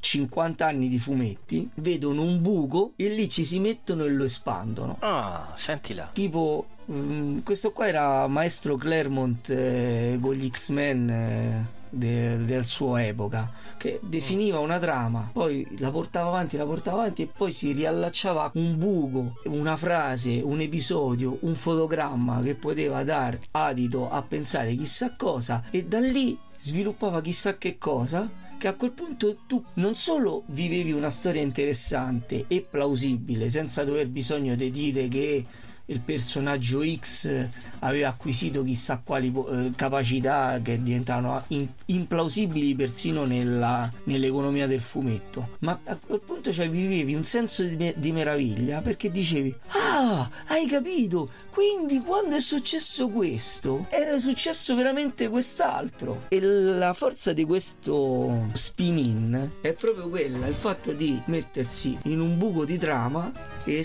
[0.00, 4.96] 50 anni di fumetti vedono un buco e lì ci si mettono e lo espandono.
[4.98, 6.10] Ah, sentila.
[6.12, 12.96] Tipo, um, questo qua era Maestro Claremont eh, con gli X-Men eh, del, del suo
[12.96, 17.72] epoca che definiva una trama, poi la portava avanti, la portava avanti e poi si
[17.72, 24.74] riallacciava un buco, una frase, un episodio, un fotogramma che poteva dar adito a pensare
[24.74, 29.94] chissà cosa e da lì sviluppava chissà che cosa che a quel punto tu non
[29.94, 35.46] solo vivevi una storia interessante e plausibile senza dover bisogno di dire che
[35.90, 37.48] il personaggio X
[37.80, 41.44] aveva acquisito chissà quali eh, capacità che diventavano
[41.86, 45.56] implausibili persino nella, nell'economia del fumetto.
[45.60, 50.66] Ma a quel punto cioè, vivevi un senso di, di meraviglia perché dicevi: Ah, hai
[50.66, 51.28] capito?
[51.50, 56.26] Quindi quando è successo questo, era successo veramente quest'altro.
[56.28, 62.38] E la forza di questo spin-in è proprio quella, il fatto di mettersi in un
[62.38, 63.32] buco di trama
[63.64, 63.84] e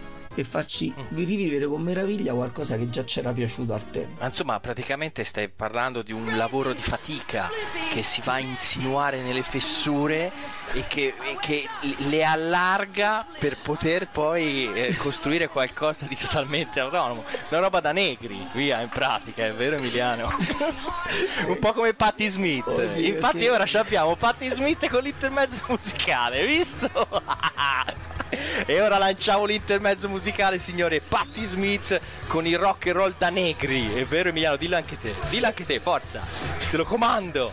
[0.35, 4.07] E farci rivivere con meraviglia qualcosa che già c'era piaciuto a te.
[4.19, 7.49] Ma insomma, praticamente stai parlando di un lavoro di fatica
[7.91, 10.31] che si va a insinuare nelle fessure
[10.73, 11.67] e che, e che
[12.07, 17.23] le allarga per poter poi eh, costruire qualcosa di totalmente autonomo.
[17.49, 20.29] Una roba da negri, via, in pratica, è vero Emiliano?
[21.47, 22.67] un po' come Patti Smith.
[22.67, 23.47] Oddio, Infatti sì.
[23.47, 26.89] ora abbiamo Patti Smith con l'intermezzo musicale, visto?
[28.65, 33.93] e ora lanciamo l'intermezzo musicale, signore Patti Smith con il rock and roll da negri.
[33.93, 34.55] È vero Emiliano?
[34.55, 35.13] Dillo anche te.
[35.29, 36.21] Dillo anche te, forza.
[36.69, 37.51] Te lo comando.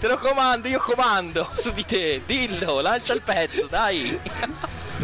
[0.00, 2.22] te lo comando, io comando su di te.
[2.24, 4.18] Dillo, lancia il pezzo, dai.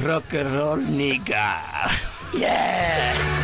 [0.03, 1.61] rock and roll nigga.
[2.33, 3.36] Yeah!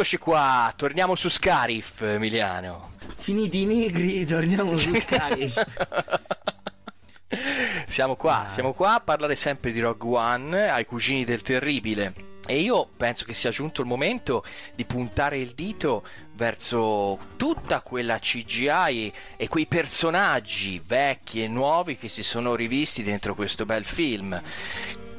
[0.00, 2.92] Eccoci qua, torniamo su Scarif, Emiliano.
[3.16, 5.62] Finiti i negri, torniamo su Scarif.
[7.86, 8.48] siamo qua, ah.
[8.48, 12.14] siamo qua a parlare sempre di Rogue One ai cugini del terribile.
[12.46, 14.42] E io penso che sia giunto il momento
[14.74, 22.08] di puntare il dito verso tutta quella CGI e quei personaggi vecchi e nuovi che
[22.08, 24.40] si sono rivisti dentro questo bel film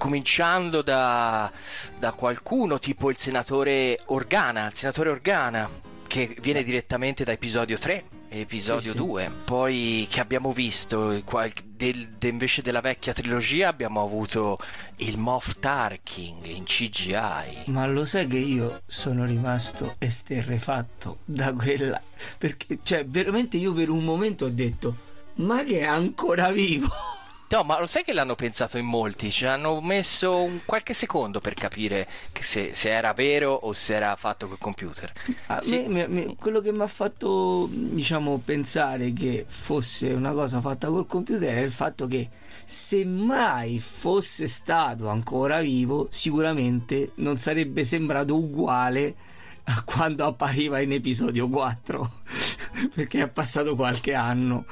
[0.06, 1.52] cominciando da,
[2.00, 5.70] da qualcuno tipo il senatore Organa, il senatore Organa,
[6.08, 8.98] che viene direttamente da episodio 3 episodio Sì, sì.
[8.98, 14.58] 2 poi che abbiamo visto qual- del- de- invece della vecchia trilogia abbiamo avuto
[14.98, 22.02] il Moff Tarkin in CGI Ma lo sai che io sono rimasto esterrefatto da quella.
[22.40, 24.96] Perché, cioè, veramente io per un momento ho detto:
[25.36, 26.88] Ma che è ancora vivo?
[27.52, 29.30] No, ma lo sai che l'hanno pensato in molti?
[29.30, 32.08] Ci hanno messo un qualche secondo per capire
[32.40, 35.12] se, se era vero o se era fatto col computer.
[35.48, 35.84] A Sì.
[35.90, 41.06] me- me- quello che mi ha fatto, diciamo, pensare che fosse una cosa fatta col
[41.06, 42.30] computer è il fatto che
[42.64, 49.14] se mai fosse stato ancora vivo, sicuramente non sarebbe sembrato uguale
[49.66, 52.12] a quando appariva in episodio 4,
[52.96, 54.64] perché è passato qualche anno.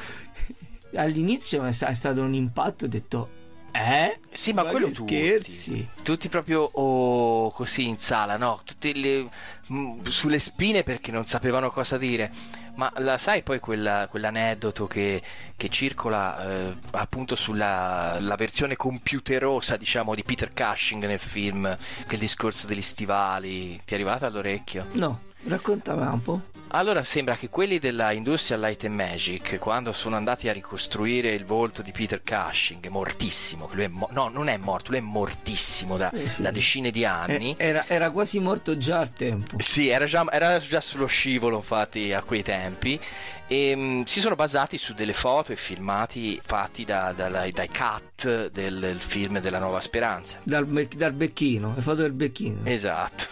[0.96, 3.30] All'inizio è sta- è stato un impatto, ho detto,
[3.72, 4.20] eh?
[4.32, 5.16] Sì, ma, Ma quello che tutti.
[5.16, 5.88] scherzi.
[6.02, 8.62] Tutti proprio oh, così in sala, no?
[8.64, 9.30] Tutti le-
[9.72, 12.32] mm, sulle spine perché non sapevano cosa dire.
[12.76, 15.22] Ma la sai poi quella- quell'aneddoto che,
[15.56, 22.20] che circola eh, appunto sulla la versione computerosa, diciamo, di Peter Cushing nel film, quel
[22.20, 23.80] discorso degli stivali.
[23.86, 24.86] Ti è arrivato all'orecchio?
[24.94, 26.42] No, raccontami un po'.
[26.72, 31.44] Allora sembra che quelli della Industrial Light and Magic, quando sono andati a ricostruire il
[31.44, 35.02] volto di Peter Cushing, mortissimo, che lui è mo- no, non è morto, lui è
[35.02, 36.44] mortissimo da, Eh sì.
[36.44, 37.56] da decine di anni.
[37.58, 39.56] Eh, era, era quasi morto già al tempo.
[39.60, 43.00] Sì, era già, era già sullo scivolo infatti a quei tempi
[43.48, 48.50] e mm, si sono basati su delle foto e filmati fatti da- dalla- dai cut
[48.52, 50.38] del, del film della Nuova Speranza.
[50.44, 52.60] Dal, dal becchino, le foto del becchino.
[52.66, 53.26] Esatto.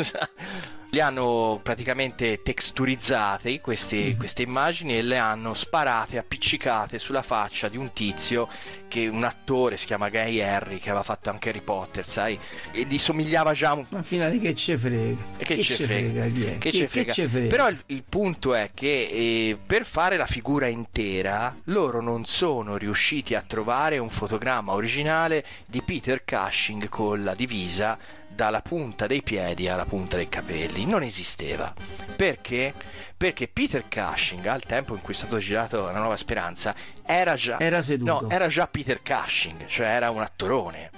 [0.91, 7.78] Li hanno praticamente texturizzate queste, queste immagini e le hanno sparate, appiccicate sulla faccia di
[7.78, 8.47] un tizio
[8.88, 12.39] che un attore si chiama Guy Harry che aveva fatto anche Harry Potter, sai?
[12.71, 15.17] E gli somigliava già un Ma finale che ce frega?
[15.38, 16.58] che, ce frega, è?
[16.58, 17.12] Che che frega.
[17.13, 17.47] ce frega?
[17.50, 22.78] Però il, il punto è che eh, per fare la figura intera loro non sono
[22.78, 27.97] riusciti a trovare un fotogramma originale di Peter Cushing con la divisa
[28.38, 30.86] dalla punta dei piedi alla punta dei capelli.
[30.86, 31.73] Non esisteva.
[32.15, 32.71] Perché?
[33.17, 37.60] Perché Peter Cushing, al tempo in cui è stato girato La Nuova Speranza, era già,
[37.60, 38.21] Era seduto.
[38.21, 40.91] no, era già Peter Cushing, cioè era un attorone.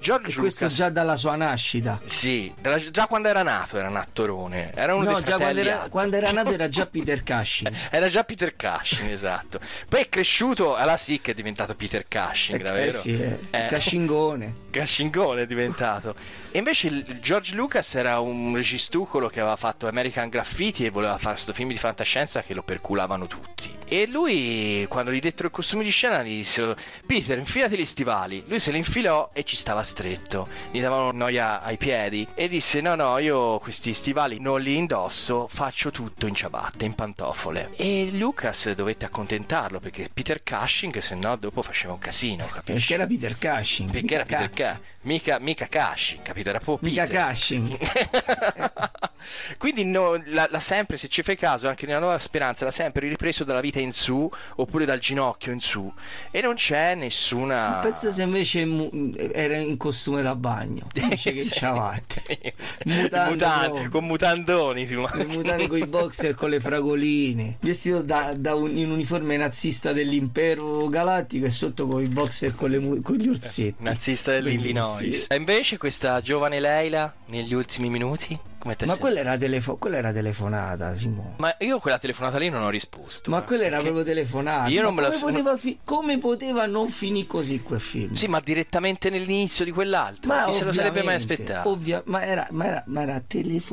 [0.00, 2.00] George E questo Lucas già dalla sua nascita.
[2.06, 4.72] sì, dalla- già quando era nato era un attorone.
[4.74, 7.74] Era uno No, già quando era, quando era nato era già Peter Cushing.
[7.90, 9.60] Era già Peter Cushing, esatto.
[9.88, 12.88] Poi è cresciuto, allora sì che è diventato Peter Cushing, Eh, davvero.
[12.88, 13.66] eh sì, eh, Eh.
[13.66, 14.52] Cashingone.
[14.70, 16.14] Cashingone è diventato.
[16.50, 21.34] E invece George Lucas era un registucolo che aveva fatto American Graffiti e voleva fare
[21.34, 23.74] questo film di fantascienza che lo perculavano tutti.
[23.88, 28.44] E lui, quando gli dettero il costume di scena, gli dissero: Peter, infilati gli stivali.
[28.46, 30.48] Lui se li infilò e ci stava stretto.
[30.70, 32.26] Gli davano noia ai piedi.
[32.34, 36.94] E disse: No, no, io questi stivali non li indosso, faccio tutto in ciabatte, in
[36.94, 37.70] pantofole.
[37.76, 42.72] E Lucas dovette accontentarlo perché Peter Cushing, se no, dopo faceva un casino, capisci?
[42.72, 43.90] Perché era Peter Cushing.
[43.90, 44.48] Perché mica era Peter.
[44.50, 46.50] Cushing, mica, mica Cushing, capito?
[46.50, 47.06] Era proprio Mica.
[47.06, 47.78] Cushing.
[49.58, 53.08] Quindi no, l'ha, l'ha sempre, se ci fai caso, anche nella Nuova Speranza, l'ha sempre
[53.08, 55.92] ripreso dalla vita in su oppure dal ginocchio in su
[56.30, 57.78] e non c'è nessuna...
[57.82, 60.88] Pensa se invece mu- era in costume da bagno.
[61.06, 62.54] Invece che ciabatte.
[62.84, 63.90] Mutande proprio.
[63.90, 64.86] con mutandoni.
[64.86, 67.56] mutande con i boxer con le fragoline.
[67.60, 72.70] Vestito da, da un, in uniforme nazista dell'impero galattico e sotto con i boxer con,
[72.70, 73.82] le con gli orsetti.
[73.82, 74.95] Nazista dell'Illinois.
[75.00, 75.26] Bellissimo.
[75.30, 79.96] E invece questa giovane Leila, negli ultimi minuti, come te Ma quella era, telefo- quella
[79.98, 81.34] era telefonata, Simone.
[81.38, 83.30] Ma io quella telefonata lì non ho risposto.
[83.30, 83.44] Ma eh.
[83.44, 84.68] quella era proprio telefonata.
[84.68, 88.14] Io non me la come, so- poteva fi- come poteva non finire così quel film?
[88.14, 90.28] Sì, ma direttamente nell'inizio di quell'altro.
[90.32, 91.68] ma Chi se lo sarebbe mai aspettato?
[91.70, 93.22] ovvia- ma, era, ma, era, ma era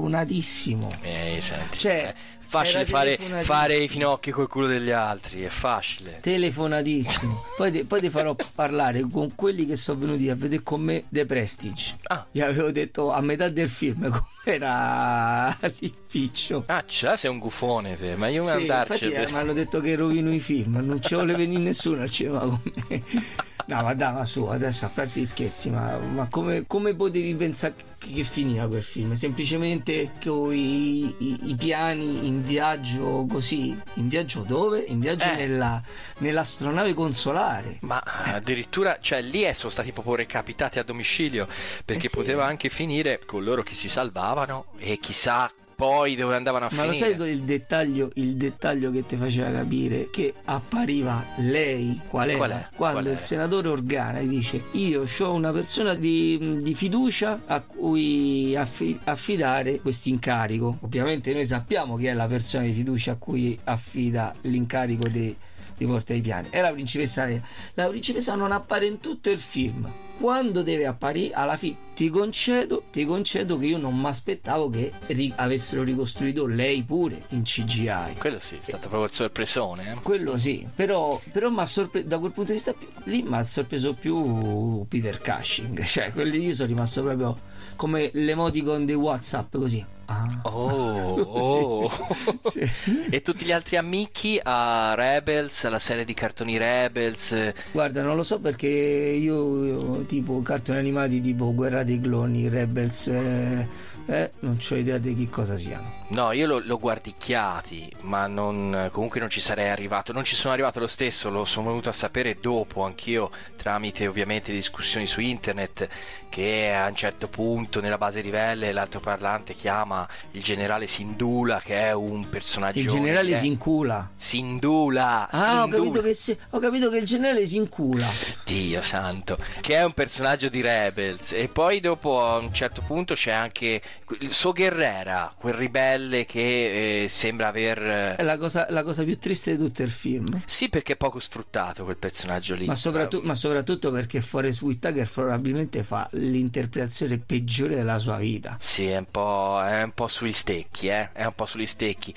[0.08, 0.92] telefonatissimo.
[1.02, 6.20] Eh, senti, Cioè, eh, facile fare, fare i finocchi col culo degli altri, è facile.
[6.22, 7.44] Telefonatissimo.
[7.58, 11.06] poi, ti- poi ti farò parlare con quelli che sono venuti a vedere con me
[11.10, 11.98] The Prestige.
[12.04, 12.26] Ah.
[12.32, 14.10] Gli avevo detto a metà del film
[14.44, 16.64] com'era l'impiccio.
[16.68, 19.06] Ah, già sei un gufone te, ma io Sì, andarci.
[19.06, 22.10] infatti eh, mi hanno detto che rovino i film, non ci vuole venire nessuno al
[22.10, 23.04] cinema con me.
[23.66, 27.34] No, ma dai, ma su, adesso a parte gli scherzi, ma, ma come, come potevi
[27.36, 29.14] pensare che, che finiva quel film?
[29.14, 33.70] Semplicemente con i, i- i piani in viaggio così?
[33.96, 34.80] In viaggio dove?
[34.80, 35.36] In viaggio Eh.
[35.36, 35.82] nella,
[36.18, 37.78] nell'astronave consolare.
[37.82, 41.48] Ma addirittura, cioè lì sono stati proprio recapitati a domicilio
[41.86, 42.16] perché Eh sì.
[42.18, 46.84] poteva anche finire con loro che si salvavano e chissà poi dove andavano a Ma
[46.84, 47.16] finire.
[47.16, 52.38] lo sai il dettaglio, il dettaglio che ti faceva capire che appariva lei qual era?
[52.38, 52.68] Qual è?
[52.76, 58.56] Quando Qual il senatore Organa dice io ho una persona di, di fiducia a cui
[58.56, 60.78] affi- affidare questo incarico.
[60.82, 65.36] Ovviamente noi sappiamo chi è la persona di fiducia a cui affida l'incarico di,
[65.78, 66.48] di Porta ai Piani.
[66.50, 67.42] È la principessa Leia.
[67.74, 69.92] La principessa non appare in tutto il film.
[70.20, 74.92] Quando deve apparire, alla fine ti concedo, ti concedo che io non mi aspettavo che
[75.08, 78.16] ri- avessero ricostruito lei pure in CGI.
[78.18, 79.92] Quello sì, è stato proprio il sorpresone.
[79.92, 80.02] eh.
[80.02, 83.94] Quello sì, però, però sorpre- da quel punto di vista più- lì mi ha sorpreso
[83.94, 87.38] più Peter Cushing, cioè quelli io sono rimasto proprio
[87.76, 89.86] come l'emoticon di Whatsapp così.
[90.14, 90.28] Ah.
[90.44, 92.40] Oh, oh.
[92.42, 93.06] Sì, sì.
[93.10, 97.54] e tutti gli altri amici a Rebels, alla serie di cartoni Rebels.
[97.72, 103.08] Guarda, non lo so perché io, io, tipo cartoni animati tipo Guerra dei cloni, Rebels,
[103.08, 103.68] eh,
[104.06, 106.02] eh, non ho idea di che cosa siano.
[106.10, 110.12] No, io l'ho, l'ho guardicchiati, ma non, comunque non ci sarei arrivato.
[110.14, 114.52] Non ci sono arrivato lo stesso, lo sono venuto a sapere dopo, anch'io, tramite ovviamente
[114.52, 115.88] discussioni su internet,
[116.30, 121.94] che a un certo punto nella base rivelle l'altoparlante chiama il generale Sindula, che è
[121.94, 122.80] un personaggio...
[122.80, 124.12] Il generale si incula.
[124.18, 125.30] Sindula!
[125.30, 125.84] Ah, ho Sindula.
[125.84, 128.08] capito, che se- ho capito che il generale si incula.
[128.44, 131.32] Dio santo, che è un personaggio di Rebels.
[131.32, 133.82] E poi dopo a un certo punto c'è anche
[134.20, 138.16] il suo Guerrera, quel ribelle che eh, sembra aver...
[138.16, 140.42] È la cosa, la cosa più triste di tutto il film.
[140.46, 142.66] Sì, perché è poco sfruttato quel personaggio lì.
[142.66, 148.58] Ma, soprattutto- ma soprattutto perché Forrest Whitaker probabilmente fa l'interpretazione peggiore della sua vita.
[148.60, 151.12] Sì, è un po', è un po' sugli stecchi, eh?
[151.12, 152.14] È un po' sugli stecchi.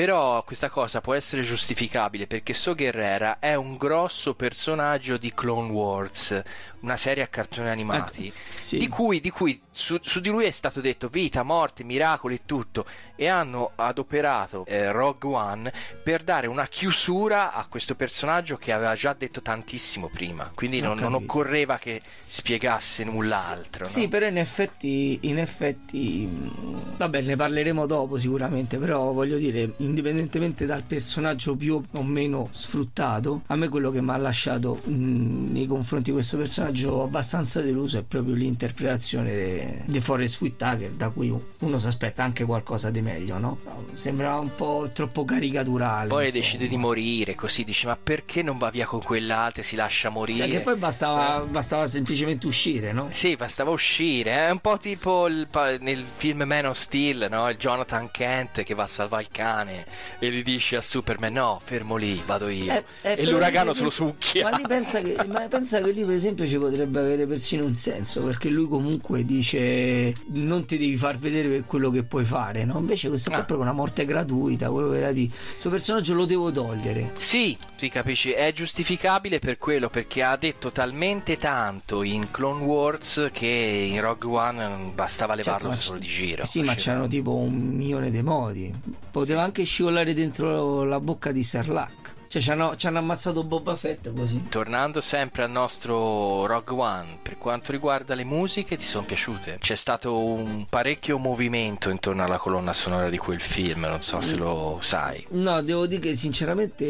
[0.00, 5.70] Però questa cosa può essere giustificabile perché So Guerrera è un grosso personaggio di Clone
[5.70, 6.42] Wars,
[6.80, 8.78] una serie a cartoni animati, Ecco, sì.
[8.78, 12.40] di cui, di cui su, su di lui è stato detto vita, morte, miracoli e
[12.46, 15.72] tutto, e hanno adoperato eh, Rogue One
[16.02, 20.96] per dare una chiusura a questo personaggio che aveva già detto tantissimo prima, quindi non,
[20.96, 21.32] non capito.
[21.32, 23.84] occorreva che spiegasse null'altro.
[23.84, 24.08] Sì, no?
[24.08, 30.66] però in effetti, in effetti, mh, vabbè, ne parleremo dopo sicuramente, però voglio dire, indipendentemente
[30.66, 35.66] dal personaggio più o meno sfruttato, a me quello che mi ha lasciato mh, nei
[35.66, 41.78] confronti di questo personaggio abbastanza deluso è proprio l'interpretazione di Forrest Whitaker, da cui uno
[41.78, 43.58] si aspetta anche qualcosa di meglio, no?
[43.94, 46.08] Sembrava un po' troppo caricaturale.
[46.08, 46.42] Poi insomma.
[46.42, 50.08] decide di morire, così dici: Ma perché non va via con quell'altra e si lascia
[50.08, 50.38] morire?
[50.38, 53.08] Cioè, che poi bastava, bastava semplicemente uscire, no?
[53.10, 54.46] Sì, bastava uscire.
[54.46, 55.48] È un po' tipo il
[55.80, 57.48] nel film Man of Steel, no?
[57.50, 59.69] Il Jonathan Kent che va a salvare il cane
[60.18, 62.72] e gli dice a Superman: No, fermo lì, vado io.
[62.72, 64.48] Eh, eh, e l'uragano se lo succhia.
[64.50, 68.22] Ma pensa che, ma pensa che lì, per esempio, ci potrebbe avere persino un senso.
[68.22, 72.78] Perché lui comunque dice: Non ti devi far vedere per quello che puoi fare, no?
[72.78, 73.34] Invece questa Ah.
[73.34, 74.70] è proprio una morte gratuita.
[74.70, 77.12] Quello che da di questo personaggio lo devo togliere.
[77.16, 83.28] Sì, sì, capisci, è giustificabile per quello, perché ha detto talmente tanto in Clone Wars
[83.32, 86.44] che in Rogue One bastava Certo, levarlo ma solo di giro.
[86.44, 88.72] Sì, ma c'erano tipo un milione di modi.
[89.10, 92.19] Poteva anche scivolare dentro la bocca di Serlac.
[92.30, 94.44] Cioè, ci hanno, ci hanno ammazzato Boba Fett così.
[94.48, 99.56] Tornando sempre al nostro Rogue One, per quanto riguarda le musiche, ti sono piaciute?
[99.58, 104.36] C'è stato un parecchio movimento intorno alla colonna sonora di quel film, non so se
[104.36, 105.26] lo sai.
[105.30, 106.84] No, devo dire che sinceramente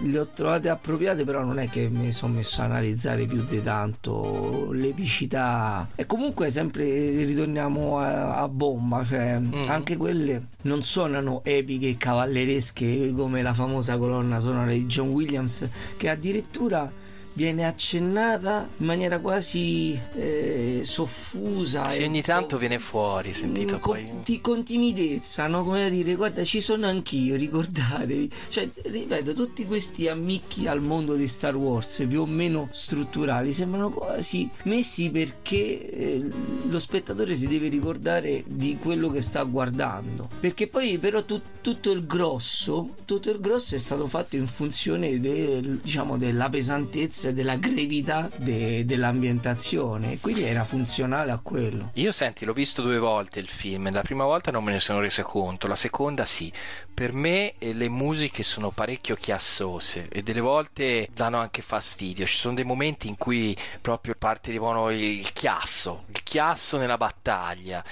[0.00, 3.60] le ho trovate appropriate, però non è che mi sono messo a analizzare più di
[3.64, 5.88] tanto l'epicità.
[5.96, 6.84] E comunque sempre
[7.24, 13.98] ritorniamo a, a bomba, cioè anche quelle non suonano epiche e cavalleresche come la famosa
[13.98, 16.92] colonna sonora di John Williams, che addirittura
[17.34, 21.88] viene accennata in maniera quasi eh, soffusa.
[21.88, 24.22] Sì, e ogni tanto viene fuori, sentito con, poi.
[24.24, 25.62] ti- con timidezza, no?
[25.64, 28.30] Come a dire, guarda, ci sono anch'io, ricordatevi.
[28.48, 33.90] Cioè, ripeto, tutti questi ammicchi al mondo di Star Wars, più o meno strutturali, sembrano
[33.90, 36.30] quasi messi perché eh,
[36.68, 40.28] lo spettatore si deve ricordare di quello che sta guardando.
[40.40, 45.18] Perché poi, però, tu- tutto il grosso, tutto il grosso è stato fatto in funzione
[45.18, 50.18] del, diciamo, della pesantezza e della gravità de- dell'ambientazione.
[50.20, 51.90] Quindi era funzionale a quello.
[51.94, 55.00] Io senti, l'ho visto due volte il film, la prima volta non me ne sono
[55.00, 56.52] reso conto, la seconda sì.
[56.94, 62.26] Per me eh, le musiche sono parecchio chiassose e delle volte danno anche fastidio.
[62.26, 66.96] Ci sono dei momenti in cui proprio parte di buono il chiasso, il chiasso nella
[66.96, 67.84] battaglia.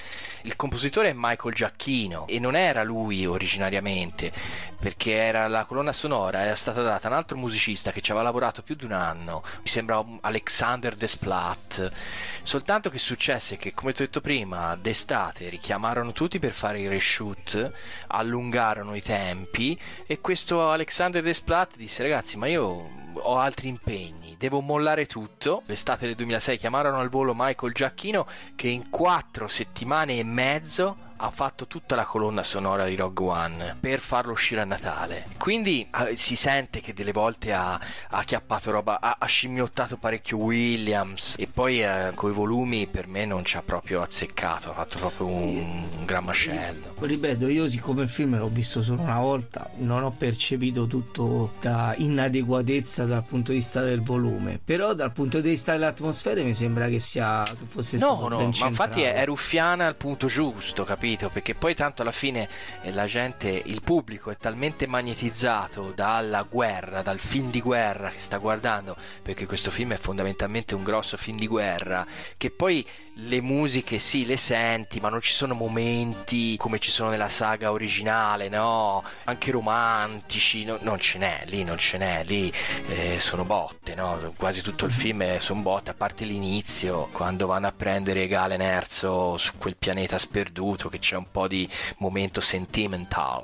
[0.43, 4.31] Il compositore è Michael Giacchino e non era lui originariamente,
[4.79, 8.25] perché era la colonna sonora era stata data a un altro musicista che ci aveva
[8.25, 9.43] lavorato più di un anno anno.
[9.61, 11.91] Mi sembra Alexander Desplat.
[12.43, 16.87] Soltanto che successe che, come ti ho detto prima, d'estate richiamarono tutti per fare i
[16.87, 17.71] reshoot,
[18.07, 24.59] allungarono i tempi e questo Alexander Desplat disse ragazzi ma io ho altri impegni, devo
[24.59, 25.63] mollare tutto.
[25.65, 31.29] L'estate del 2006 chiamarono al volo Michael Giacchino che in quattro settimane e mezzo ha
[31.29, 35.25] fatto tutta la colonna sonora di Rogue One per farlo uscire a Natale.
[35.37, 40.37] Quindi eh, si sente che delle volte ha, ha chiappato roba, ha, ha, scimmiottato parecchio
[40.37, 44.73] Williams e poi eh, con i volumi per me non ci ha proprio azzeccato, ha
[44.73, 46.93] fatto proprio un, un gran mascello.
[46.99, 51.93] Ripeto, io siccome il film l'ho visto solo una volta, non ho percepito tutto da
[51.97, 56.87] inadeguatezza dal punto di vista del volume, però dal punto di vista dell'atmosfera mi sembra
[56.87, 60.27] che sia che fosse no, stato no, ben ma infatti è, è ruffiana al punto
[60.27, 61.02] giusto, capito?
[61.03, 62.47] Perché poi tanto alla fine
[62.81, 68.19] eh, la gente, il pubblico è talmente magnetizzato dalla guerra, dal film di guerra che
[68.19, 72.05] sta guardando, perché questo film è fondamentalmente un grosso film di guerra,
[72.37, 77.09] che poi le musiche sì le senti, ma non ci sono momenti come ci sono
[77.09, 79.03] nella saga originale, no?
[79.25, 80.77] Anche romantici, no?
[80.81, 82.51] non ce n'è, lì non ce n'è, lì
[82.87, 84.33] eh, sono botte, no?
[84.37, 88.61] Quasi tutto il film è, sono botte, a parte l'inizio, quando vanno a prendere Galen
[88.61, 93.43] Erzo su quel pianeta sperduto, che c'è un po' di momento sentimental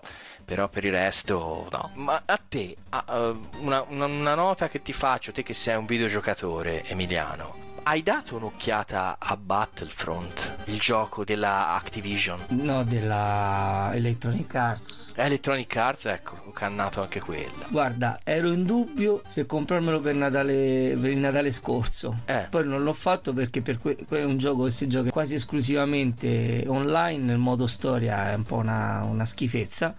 [0.49, 1.91] però per il resto no.
[1.93, 5.85] Ma a te, uh, una, una, una, nota che ti faccio, te che sei un
[5.85, 7.68] videogiocatore, Emiliano.
[7.89, 12.39] Hai dato un'occhiata a Battlefront, il gioco della Activision?
[12.49, 15.13] No, della Electronic Arts.
[15.15, 17.65] Electronic Arts, ecco, ho cannato anche quella.
[17.67, 22.19] Guarda, ero in dubbio se comprarmelo per, Natale, per il Natale scorso.
[22.25, 22.45] Eh.
[22.47, 26.65] Poi non l'ho fatto perché per que- è un gioco che si gioca quasi esclusivamente
[26.67, 29.95] online, nel modo storia è un po' una, una schifezza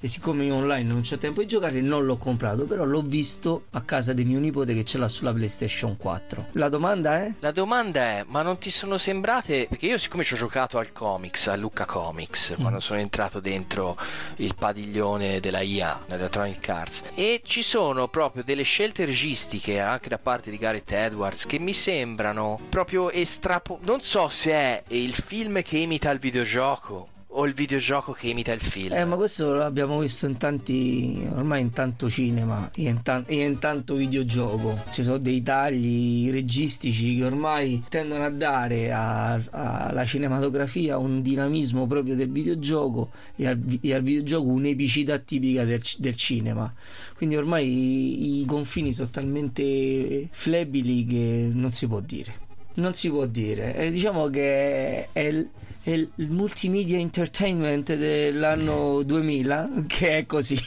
[0.00, 3.66] e siccome io online non c'ho tempo di giocare non l'ho comprato però l'ho visto
[3.70, 7.34] a casa di mio nipote che ce l'ha sulla PlayStation 4 la domanda è?
[7.40, 10.92] la domanda è ma non ti sono sembrate perché io siccome ci ho giocato al
[10.92, 12.60] comics a Luca Comics mm.
[12.60, 13.96] quando sono entrato dentro
[14.36, 20.18] il padiglione della IA Electronic Arts e ci sono proprio delle scelte registiche anche da
[20.18, 25.62] parte di Gareth Edwards che mi sembrano proprio estrapo non so se è il film
[25.62, 28.92] che imita il videogioco o il videogioco che imita il film.
[28.92, 33.44] Eh, ma questo l'abbiamo visto in tanti, ormai in tanto cinema e in, tan- e
[33.44, 34.82] in, tanto videogioco.
[34.90, 42.14] Ci sono dei tagli registici che ormai tendono a dare alla cinematografia un dinamismo proprio
[42.14, 46.72] del videogioco e al, e al videogioco un'epicità tipica del, del, cinema.
[47.16, 52.42] Quindi ormai i, i confini sono talmente flebili che non si può dire.
[52.74, 53.74] Non si può dire.
[53.76, 55.46] E diciamo che è
[55.84, 60.58] il è il multimedia entertainment dell'anno 2000 che è così.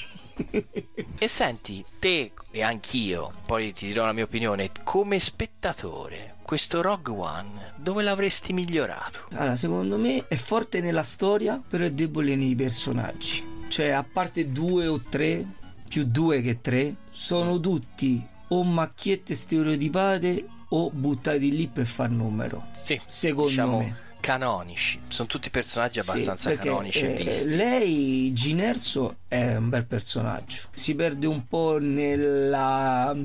[1.18, 7.15] e senti, te e anch'io, poi ti dirò la mia opinione, come spettatore, questo Rogue
[7.15, 9.22] One dove l'avresti migliorato?
[9.32, 13.43] Allora, secondo me è forte nella storia, però è debole nei personaggi.
[13.68, 15.43] Cioè, a parte due o tre,
[15.89, 22.68] più due che tre, sono tutti o macchiette stereotipate o buttati lì per far numero.
[22.74, 23.80] Sì, secondo diciamo...
[23.80, 25.00] me canonici.
[25.08, 27.56] Sono tutti personaggi abbastanza sì, canonici e eh, visti.
[27.56, 30.64] Lei, Ginerso, è un bel personaggio.
[30.74, 33.16] Si perde un po' nella.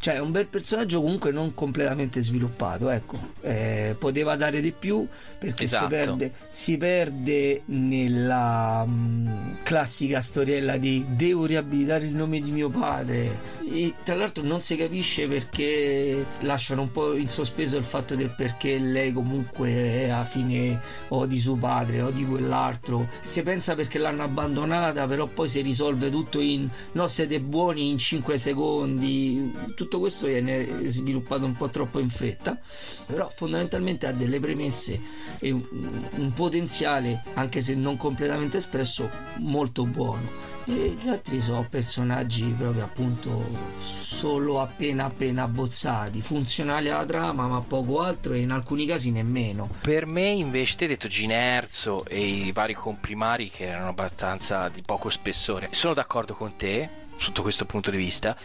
[0.00, 2.88] Cioè, è un bel personaggio comunque non completamente sviluppato.
[2.88, 5.06] Ecco, eh, poteva dare di più
[5.38, 5.84] perché esatto.
[5.84, 12.68] si, perde, si perde nella mh, classica storiella di devo riabilitare il nome di mio
[12.68, 13.56] padre.
[13.70, 18.30] E tra l'altro non si capisce perché lasciano un po' in sospeso il fatto del
[18.30, 23.08] perché lei comunque è a fine o di suo padre o di quell'altro.
[23.20, 27.98] Si pensa perché l'hanno abbandonata, però poi si risolve tutto in no, siete buoni in
[27.98, 29.52] 5 secondi.
[29.74, 32.58] Tutto questo viene sviluppato un po' troppo in fretta,
[33.06, 35.00] però fondamentalmente ha delle premesse
[35.38, 40.56] e un potenziale, anche se non completamente espresso, molto buono.
[40.66, 43.42] E gli altri sono personaggi proprio appunto
[43.78, 49.70] solo appena appena abbozzati, funzionali alla trama, ma poco altro e in alcuni casi nemmeno.
[49.80, 54.82] Per me invece ti hai detto Ginerzo e i vari comprimari che erano abbastanza di
[54.82, 55.68] poco spessore.
[55.72, 58.36] Sono d'accordo con te sotto questo punto di vista.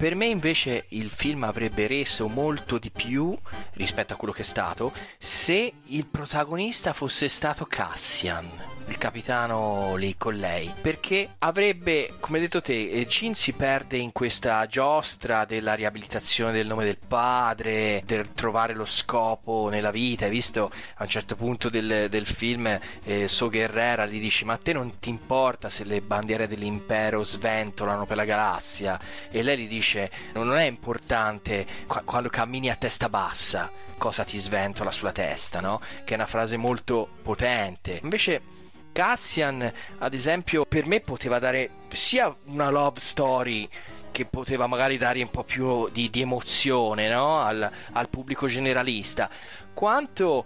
[0.00, 3.36] Per me invece il film avrebbe reso molto di più
[3.74, 10.16] rispetto a quello che è stato se il protagonista fosse stato Cassian il capitano lì
[10.16, 16.50] con lei, perché avrebbe, come detto te, Gin si perde in questa giostra della riabilitazione
[16.50, 20.24] del nome del padre, del trovare lo scopo nella vita.
[20.24, 24.54] Hai visto a un certo punto del, del film eh, So Guerrera gli dici ma
[24.54, 28.98] a te non ti importa se le bandiere dell'impero sventolano per la galassia?
[29.30, 34.90] E lei gli dice non è importante quando cammini a testa bassa cosa ti sventola
[34.90, 35.78] sulla testa, no?
[36.04, 38.00] Che è una frase molto potente.
[38.02, 38.59] Invece
[38.92, 43.68] Cassian, ad esempio, per me poteva dare sia una love story
[44.10, 47.40] che poteva magari dare un po' più di, di emozione no?
[47.40, 49.30] al, al, pubblico generalista,
[49.72, 50.44] quanto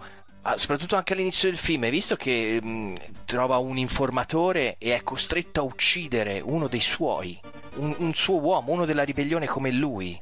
[0.55, 2.93] soprattutto anche all'inizio del film, hai visto che mh,
[3.25, 7.39] trova un informatore e è costretto a uccidere uno dei suoi,
[7.77, 10.21] un, un suo uomo, uno della ribellione come lui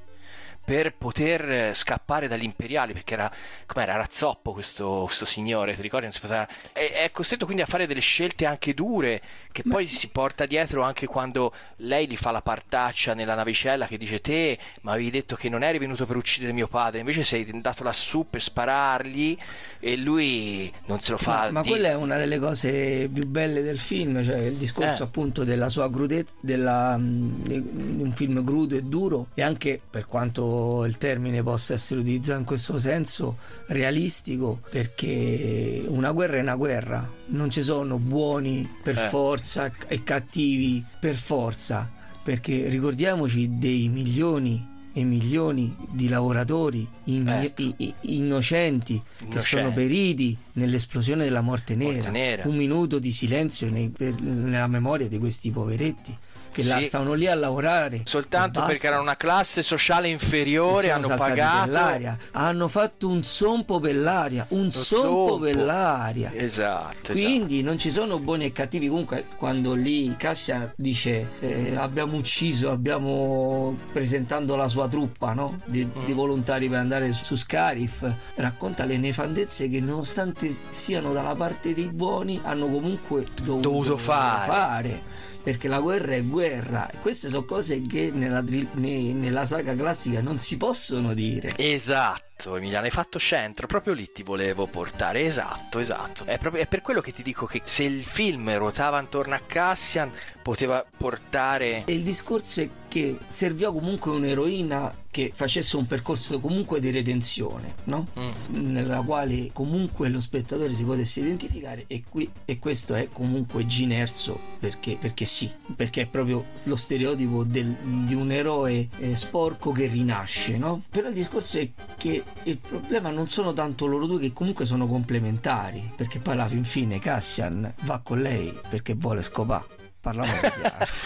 [0.63, 3.31] per poter scappare dagli imperiali perché era
[3.65, 6.07] com'era razzoppo questo, questo signore ti ricordi?
[6.19, 9.21] Poteva, è, è, costretto quindi a fare delle scelte anche dure
[9.53, 9.75] che Ma...
[9.75, 14.19] poi si porta dietro anche quando lei gli fa la partaccia nella navicella che dice
[14.19, 17.83] te ma avevi detto che non eri venuto per uccidere mio padre invece sei andato
[17.83, 19.37] lassù per sparargli
[19.79, 21.69] e lui non se lo fa ma, ma di...
[21.69, 25.05] quella è una delle cose più belle del film cioè il discorso eh.
[25.05, 27.63] appunto della sua crudezza della, di
[27.97, 32.45] un film crudo e duro e anche per quanto il termine possa essere utilizzato in
[32.45, 33.37] questo senso
[33.67, 39.07] realistico perché una guerra è una guerra non ci sono buoni per eh.
[39.09, 41.89] forza e cattivi per forza
[42.23, 47.61] perché ricordiamoci dei milioni e milioni di lavoratori in, ecco.
[47.63, 51.95] i, i, innocenti, che sono periti nell'esplosione della morte nera.
[51.95, 52.47] morte nera.
[52.47, 56.15] Un minuto di silenzio nei, nella memoria di questi poveretti
[56.53, 56.85] che sì.
[56.85, 58.01] stavano lì a lavorare.
[58.05, 61.71] Soltanto perché erano una classe sociale inferiore, hanno pagato.
[61.71, 62.17] L'aria.
[62.31, 66.31] Hanno fatto un sompo per l'aria, un sompo, sompo, per l'aria.
[66.33, 67.11] Esatto.
[67.11, 67.69] Quindi esatto.
[67.69, 68.87] non ci sono buoni e cattivi.
[68.87, 75.59] Comunque, quando lì Cassia dice eh, abbiamo ucciso, abbiamo presentando la sua truppa no?
[75.65, 76.05] di, mm.
[76.05, 81.73] di, volontari per andare su, su Scarif, racconta le nefandezze che nonostante siano dalla parte
[81.73, 84.51] dei buoni, hanno comunque dovuto, dovuto fare.
[84.51, 85.12] fare
[85.43, 86.89] perché la guerra è guerra.
[87.01, 91.53] Queste sono cose che nella, nella saga classica non si possono dire.
[91.57, 95.21] Esatto, Emiliano, hai fatto centro, proprio lì ti volevo portare.
[95.21, 96.25] Esatto, esatto.
[96.25, 99.41] È, proprio, è per quello che ti dico che se il film ruotava intorno a
[99.45, 100.11] Cassian
[100.41, 101.85] poteva portare...
[101.85, 107.73] E il discorso è che serviva comunque un'eroina che facesse un percorso comunque di redenzione,
[107.85, 108.07] no?
[108.19, 108.71] Mm.
[108.71, 114.39] Nella quale comunque lo spettatore si potesse identificare e, qui, e questo è comunque Ginerso
[114.59, 117.75] perché, perché sì, perché è proprio lo stereotipo del,
[118.05, 120.83] di un eroe eh, sporco che rinasce, no?
[120.89, 124.87] Però il discorso è che il problema non sono tanto loro due che comunque sono
[124.87, 130.33] complementari, perché poi alla fin fine Cassian va con lei perché vuole scopare Parliamo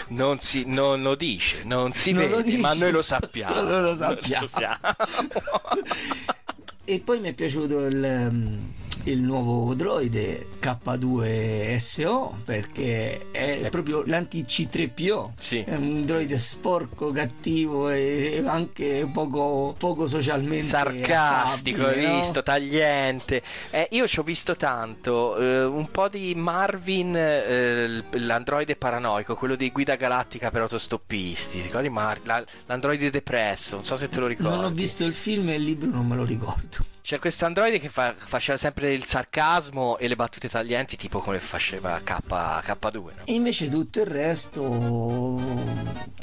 [0.08, 3.62] di non, si, non lo dice, non si non vede, ma noi lo sappiamo.
[3.62, 4.42] noi lo sappiamo.
[4.42, 4.78] Lo sappiamo.
[6.84, 8.58] e poi mi è piaciuto il
[9.10, 13.70] il nuovo droide K2SO perché è eh.
[13.70, 15.58] proprio l'anti-C3PO sì.
[15.60, 23.42] è un droide sporco, cattivo e anche poco, poco socialmente sarcastico, affabile, hai visto, tagliente.
[23.70, 29.56] Eh, io ci ho visto tanto eh, un po' di Marvin eh, l'androide paranoico quello
[29.56, 34.26] di Guida Galattica per autostoppisti ricordi Mar- la, l'androide depresso non so se te lo
[34.26, 37.46] ricordi non ho visto il film e il libro non me lo ricordo c'è questo
[37.46, 42.18] androide che fa, faceva sempre il sarcasmo e le battute taglienti, tipo come faceva K,
[42.26, 42.92] K2.
[42.92, 43.10] No?
[43.24, 45.40] E invece tutto il resto,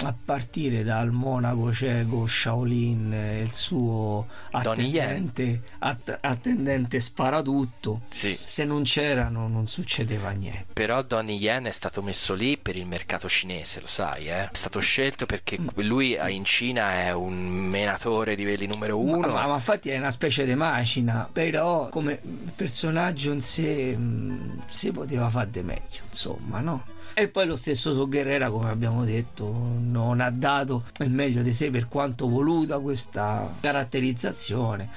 [0.04, 8.38] a partire dal monaco cieco Shaolin e il suo attendente, att- attendente sparatutto, sì.
[8.40, 10.68] se non c'erano non succedeva niente.
[10.72, 14.50] Però Donnie Yen è stato messo lì per il mercato cinese, lo sai, eh?
[14.52, 19.18] è stato scelto perché lui in Cina è un menatore di livelli numero uno.
[19.18, 22.20] Ma, ma, ma infatti è una specie di mano macina, però come
[22.56, 26.84] personaggio in sé mh, si poteva fare di meglio, insomma, no?
[27.14, 29.46] E poi lo stesso So Guerrera, come abbiamo detto,
[29.80, 34.90] non ha dato il meglio di sé per quanto voluta questa caratterizzazione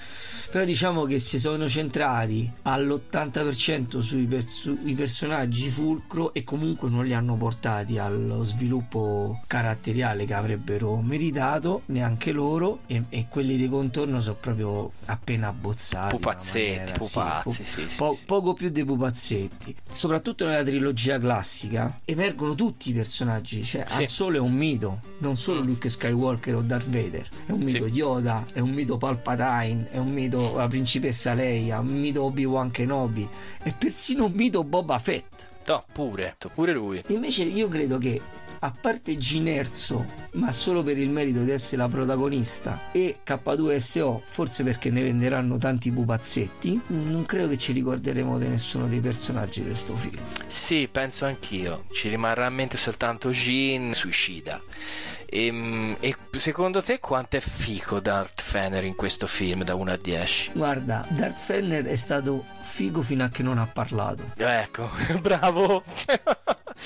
[0.50, 7.12] però diciamo che si sono centrati all'80% sui, pers- personaggi fulcro e comunque non li
[7.12, 14.20] hanno portati allo sviluppo caratteriale che avrebbero meritato neanche loro e, e quelli di contorno
[14.20, 19.76] sono proprio appena abbozzati pupazzetti pupazzi sì, sì, sì, po- poco più dei pupazzetti.
[19.88, 25.36] Soprattutto nella trilogia classica emergono tutti i personaggi cioè Han Solo è un mito non
[25.36, 25.66] solo mm.
[25.66, 27.28] Luke Skywalker o Darth Vader.
[27.46, 31.80] È un mito Yoda è un mito Palpatine è un mito mito la principessa Leia,
[31.80, 33.28] un mito Obi-Wan Kenobi
[33.62, 35.50] e persino un mito Boba Fett.
[35.66, 37.02] No, pure, pure lui.
[37.08, 38.20] Invece io credo che
[38.60, 44.64] a parte Ginerzo, ma solo per il merito di essere la protagonista, e K2SO, forse
[44.64, 49.66] perché ne venderanno tanti pupazzetti, non credo che ci ricorderemo di nessuno dei personaggi di
[49.66, 50.22] questo film.
[50.46, 51.84] Sì, penso anch'io.
[51.92, 54.60] Ci rimarrà a mente soltanto Jean suicida.
[55.30, 59.90] E, ehm, e, secondo te quanto è fico Darth Fener in questo film da 1
[59.90, 60.50] a 10?
[60.54, 64.24] Guarda, Darth Fener è stato figo fino a che non ha parlato.
[64.36, 64.88] Ecco,
[65.20, 65.82] bravo.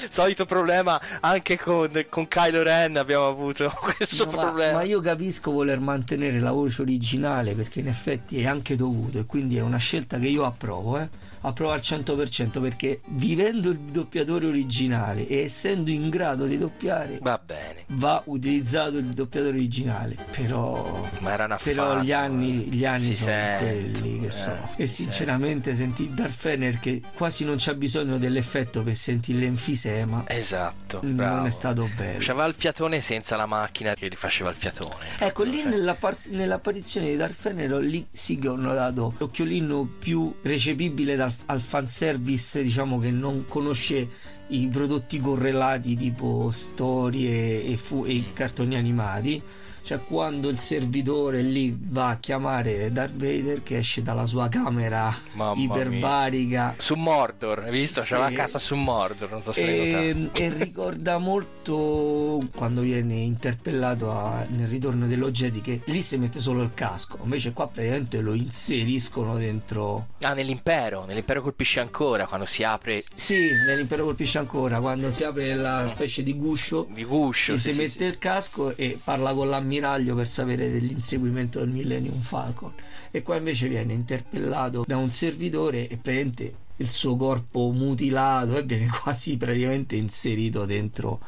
[0.09, 4.72] Solito problema anche con, con Kylo Ren abbiamo avuto questo ma, problema.
[4.78, 9.26] Ma io capisco voler mantenere la voce originale perché in effetti è anche dovuto e
[9.26, 14.47] quindi è una scelta che io approvo, eh approva al 100% perché vivendo il doppiatore
[14.47, 17.84] originale e essendo in grado di doppiare va bene.
[17.88, 23.14] va utilizzato il doppiatore originale però ma era una però gli anni, gli anni si
[23.14, 23.64] sono sente,
[23.99, 24.70] quelli che eh, sono.
[24.76, 31.01] e sinceramente senti Darth Fener che quasi non c'ha bisogno dell'effetto per sentire l'enfisema esatto
[31.03, 31.47] non bravo.
[31.47, 32.18] è stato bello.
[32.18, 36.16] Faceva il fiatone senza la macchina che gli faceva il fiatone ecco lì nella par-
[36.30, 42.62] nell'apparizione di Darth Fener lì sì che hanno dato l'occhiolino più recepibile dal al, fanservice
[42.62, 44.09] diciamo che non conosce
[44.49, 49.43] i prodotti correlati tipo storie e, fu- e cartoni animati
[49.83, 55.14] cioè quando il servitore lì va a chiamare Darth Vader che esce dalla sua camera
[55.33, 56.74] Mamma iperbarica mia.
[56.78, 58.01] su Mordor hai visto?
[58.01, 58.09] Sì.
[58.09, 64.12] c'era la casa su Mordor non so se e, e ricorda molto quando viene interpellato
[64.12, 68.20] a, nel ritorno dello Jedi che lì si mette solo il casco invece qua praticamente
[68.20, 74.78] lo inseriscono dentro ah nell'impero nell'impero colpisce ancora quando si apre sì nell'impero colpisce ancora
[74.78, 78.05] quando si apre la specie di guscio di guscio sì, si sì, mette sì.
[78.05, 82.72] il casco e parla con l'ammiraglio ammiraglio per sapere dell'inseguimento del Millennium Falcon.
[83.10, 88.62] E qua invece viene interpellato da un servitore e praticamente il suo corpo mutilato e
[88.62, 91.20] viene quasi praticamente inserito dentro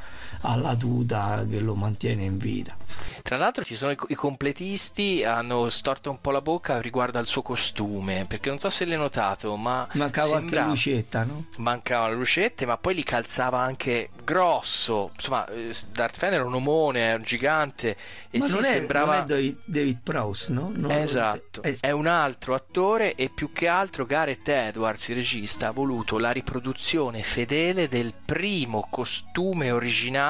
[0.43, 2.77] alla tuta che lo mantiene in vita.
[3.23, 7.27] Tra l'altro ci sono i, i completisti hanno storto un po' la bocca riguardo al
[7.27, 10.43] suo costume, perché non so se l'hai notato, ma mancava sembra...
[10.43, 11.47] anche la lucetta, no?
[11.57, 15.11] Mancavano le lucette, ma poi li calzava anche grosso.
[15.15, 17.97] Insomma, eh, Darth Vader è un omone, è un gigante
[18.31, 20.71] e ma si non è, sembrava non è David, David Prowse, no?
[20.75, 21.63] Non esatto.
[21.63, 21.77] È...
[21.81, 26.31] è un altro attore e più che altro Gareth Edwards, il regista, ha voluto la
[26.31, 30.24] riproduzione fedele del primo costume originale,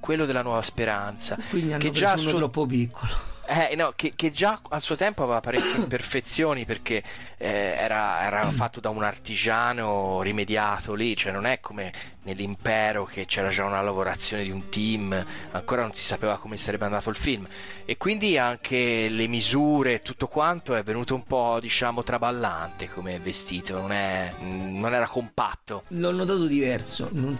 [0.00, 2.34] quello della Nuova Speranza, Quindi hanno che già suo...
[2.34, 3.28] troppo piccolo.
[3.46, 7.02] Eh, no, che, che, già al suo tempo aveva parecchie imperfezioni perché
[7.42, 11.90] eh, era, era fatto da un artigiano rimediato lì, cioè non è come
[12.22, 16.84] nell'impero che c'era già una lavorazione di un team, ancora non si sapeva come sarebbe
[16.84, 17.46] andato il film
[17.86, 23.18] e quindi anche le misure e tutto quanto è venuto un po' diciamo traballante come
[23.18, 25.84] vestito, non, è, non era compatto.
[25.88, 27.38] L'ho notato diverso, non,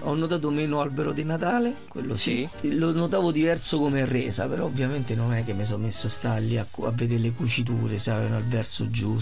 [0.00, 2.48] ho notato meno albero di Natale, quello sì.
[2.60, 2.78] sì.
[2.78, 6.58] Lo notavo diverso come resa, però ovviamente non è che mi sono messo sta lì
[6.58, 9.21] a, a vedere le cuciture, se avevano il verso giusto,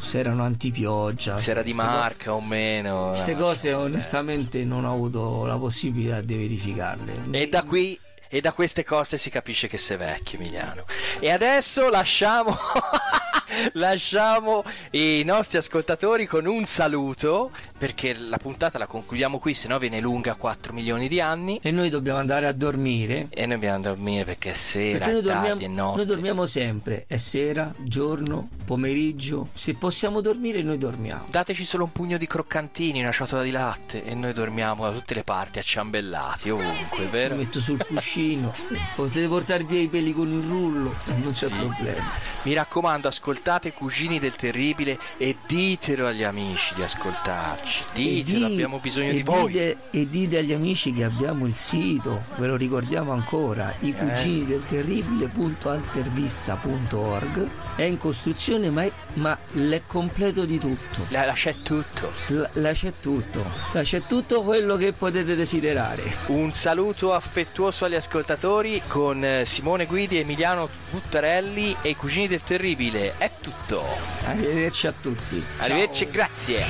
[0.00, 1.38] se erano antipioggia.
[1.38, 3.10] Se era di marca o meno.
[3.10, 7.12] Queste cose onestamente non ho avuto la possibilità di verificarle.
[7.30, 7.98] E da qui
[8.32, 10.84] e da queste cose si capisce che sei vecchio Emiliano
[11.18, 12.56] e adesso lasciamo
[13.72, 19.78] lasciamo i nostri ascoltatori con un saluto perché la puntata la concludiamo qui se no
[19.78, 21.58] viene lunga 4 milioni di anni.
[21.62, 23.28] E noi dobbiamo andare a dormire.
[23.30, 25.96] E noi dobbiamo dormire perché è sera perché noi, dormiamo, è notte.
[25.96, 27.04] noi dormiamo sempre.
[27.06, 29.48] È sera, giorno, pomeriggio.
[29.52, 31.26] Se possiamo dormire noi dormiamo.
[31.30, 35.14] Dateci solo un pugno di croccantini una ciotola di latte e noi dormiamo da tutte
[35.14, 37.34] le parti acciambellati ovunque vero?
[37.34, 38.52] mi metto sul cuscino.
[38.94, 41.54] Potete portare via i peli con il rullo non c'è sì.
[41.54, 42.04] problema.
[42.42, 43.39] Mi raccomando ascoltate
[43.74, 47.84] Cugini del Terribile e ditelo agli amici di ascoltarci.
[47.94, 49.46] Ditelo di, abbiamo bisogno di voi.
[49.46, 54.44] dite, e dite agli amici che abbiamo il sito ve lo ricordiamo ancora i cugini
[54.44, 61.06] del terribile.altervista.org è in costruzione ma, è, ma l'è completo di tutto.
[61.08, 62.12] La, la c'è tutto.
[62.26, 63.42] La, la c'è tutto.
[63.72, 66.02] La c'è tutto quello che potete desiderare.
[66.26, 72.42] Un saluto affettuoso agli ascoltatori con eh, Simone Guidi, Emiliano Buttarelli e i cugini del
[72.42, 73.82] terribile è tutto
[74.24, 76.12] arrivederci a tutti arrivederci Ciao.
[76.12, 76.64] grazie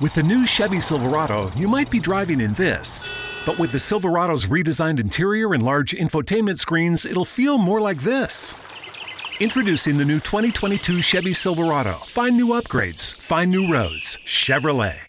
[0.00, 3.10] With the new Chevy Silverado, you might be driving in this.
[3.46, 8.54] But with the Silverado's redesigned interior and large infotainment screens, it'll feel more like this.
[9.40, 11.94] Introducing the new 2022 Chevy Silverado.
[12.06, 14.18] Find new upgrades, find new roads.
[14.24, 15.03] Chevrolet.